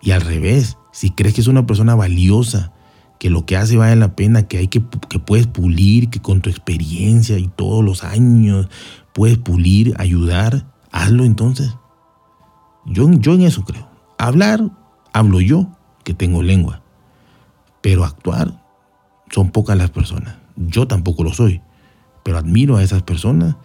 Y 0.01 0.11
al 0.11 0.21
revés, 0.21 0.77
si 0.93 1.11
crees 1.11 1.35
que 1.35 1.41
es 1.41 1.47
una 1.47 1.67
persona 1.67 1.95
valiosa, 1.95 2.73
que 3.19 3.31
lo 3.31 3.47
que 3.47 3.57
hace 3.57 3.77
vale 3.77 3.97
la 3.97 4.17
pena, 4.17 4.49
que 4.49 4.59
hay 4.59 4.69
que, 4.69 4.83
que 5.09 5.19
puedes 5.19 5.47
pulir, 5.47 6.11
que 6.11 6.21
con 6.21 6.41
tu 6.41 6.51
experiencia 6.51 7.39
y 7.39 7.49
todos 7.49 7.85
los 7.85 8.05
años 8.05 8.69
puedes 9.15 9.39
pulir, 9.39 9.95
ayudar, 9.99 10.67
hazlo 10.91 11.25
entonces. 11.25 11.75
Yo, 12.85 13.11
yo 13.13 13.35
en 13.35 13.43
eso 13.43 13.65
creo. 13.65 13.89
Hablar, 14.19 14.71
hablo 15.13 15.41
yo, 15.41 15.69
que 16.05 16.15
tengo 16.15 16.43
lengua. 16.43 16.83
Pero 17.81 18.05
actuar, 18.05 18.63
son 19.31 19.51
pocas 19.51 19.77
las 19.77 19.91
personas. 19.91 20.37
Yo 20.57 20.87
tampoco 20.87 21.25
lo 21.25 21.33
soy. 21.33 21.63
Pero 22.23 22.39
admiro 22.39 22.77
a 22.77 22.83
esas 22.83 23.03
personas 23.03 23.57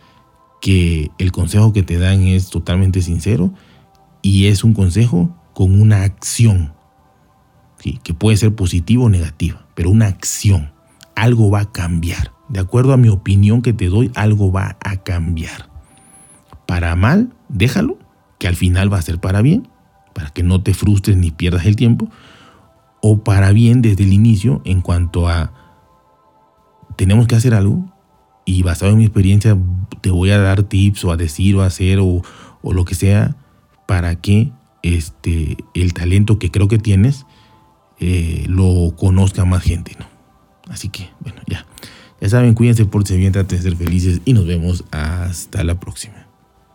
que 0.61 1.11
el 1.17 1.31
consejo 1.31 1.73
que 1.73 1.83
te 1.83 1.97
dan 1.97 2.23
es 2.23 2.49
totalmente 2.49 3.01
sincero 3.01 3.53
y 4.21 4.47
es 4.47 4.63
un 4.63 4.73
consejo 4.73 5.35
con 5.53 5.79
una 5.79 6.03
acción, 6.03 6.73
que 8.03 8.13
puede 8.13 8.37
ser 8.37 8.53
positiva 8.53 9.03
o 9.03 9.09
negativa, 9.09 9.65
pero 9.75 9.89
una 9.89 10.07
acción. 10.07 10.71
Algo 11.15 11.49
va 11.49 11.61
a 11.61 11.71
cambiar. 11.71 12.31
De 12.49 12.59
acuerdo 12.59 12.93
a 12.93 12.97
mi 12.97 13.09
opinión 13.09 13.61
que 13.61 13.73
te 13.73 13.87
doy, 13.87 14.11
algo 14.15 14.51
va 14.51 14.77
a 14.83 14.97
cambiar. 14.97 15.69
Para 16.65 16.95
mal, 16.95 17.33
déjalo, 17.49 17.97
que 18.39 18.47
al 18.47 18.55
final 18.55 18.91
va 18.91 18.97
a 18.97 19.01
ser 19.01 19.19
para 19.19 19.41
bien, 19.41 19.69
para 20.13 20.29
que 20.29 20.43
no 20.43 20.61
te 20.61 20.73
frustres 20.73 21.17
ni 21.17 21.31
pierdas 21.31 21.65
el 21.65 21.75
tiempo, 21.75 22.09
o 23.01 23.23
para 23.23 23.51
bien 23.51 23.81
desde 23.81 24.03
el 24.03 24.13
inicio 24.13 24.61
en 24.65 24.81
cuanto 24.81 25.27
a 25.27 25.53
tenemos 26.95 27.27
que 27.27 27.35
hacer 27.35 27.53
algo, 27.53 27.85
y 28.47 28.63
basado 28.63 28.93
en 28.93 28.97
mi 28.97 29.03
experiencia 29.03 29.57
te 29.99 30.09
voy 30.09 30.31
a 30.31 30.39
dar 30.39 30.63
tips 30.63 31.03
o 31.03 31.11
a 31.11 31.17
decir 31.17 31.57
o 31.57 31.63
a 31.63 31.65
hacer 31.65 31.99
o, 31.99 32.23
lo 32.63 32.85
que 32.85 32.95
sea 32.95 33.35
para 33.85 34.15
que 34.15 34.51
este, 34.83 35.57
el 35.73 35.93
talento 35.93 36.39
que 36.39 36.49
creo 36.49 36.69
que 36.69 36.77
tienes 36.77 37.25
eh, 37.99 38.45
lo 38.47 38.95
conozca 38.95 39.43
más 39.43 39.63
gente, 39.63 39.95
¿no? 39.99 40.05
Así 40.69 40.89
que, 40.89 41.09
bueno, 41.19 41.41
ya. 41.47 41.65
Ya 42.21 42.29
saben, 42.29 42.53
cuídense, 42.53 42.85
por 42.85 43.03
bien, 43.05 43.31
traten 43.31 43.57
de 43.57 43.63
ser 43.63 43.75
felices 43.75 44.21
y 44.23 44.33
nos 44.33 44.45
vemos 44.45 44.85
hasta 44.91 45.63
la 45.63 45.79
próxima. 45.79 46.26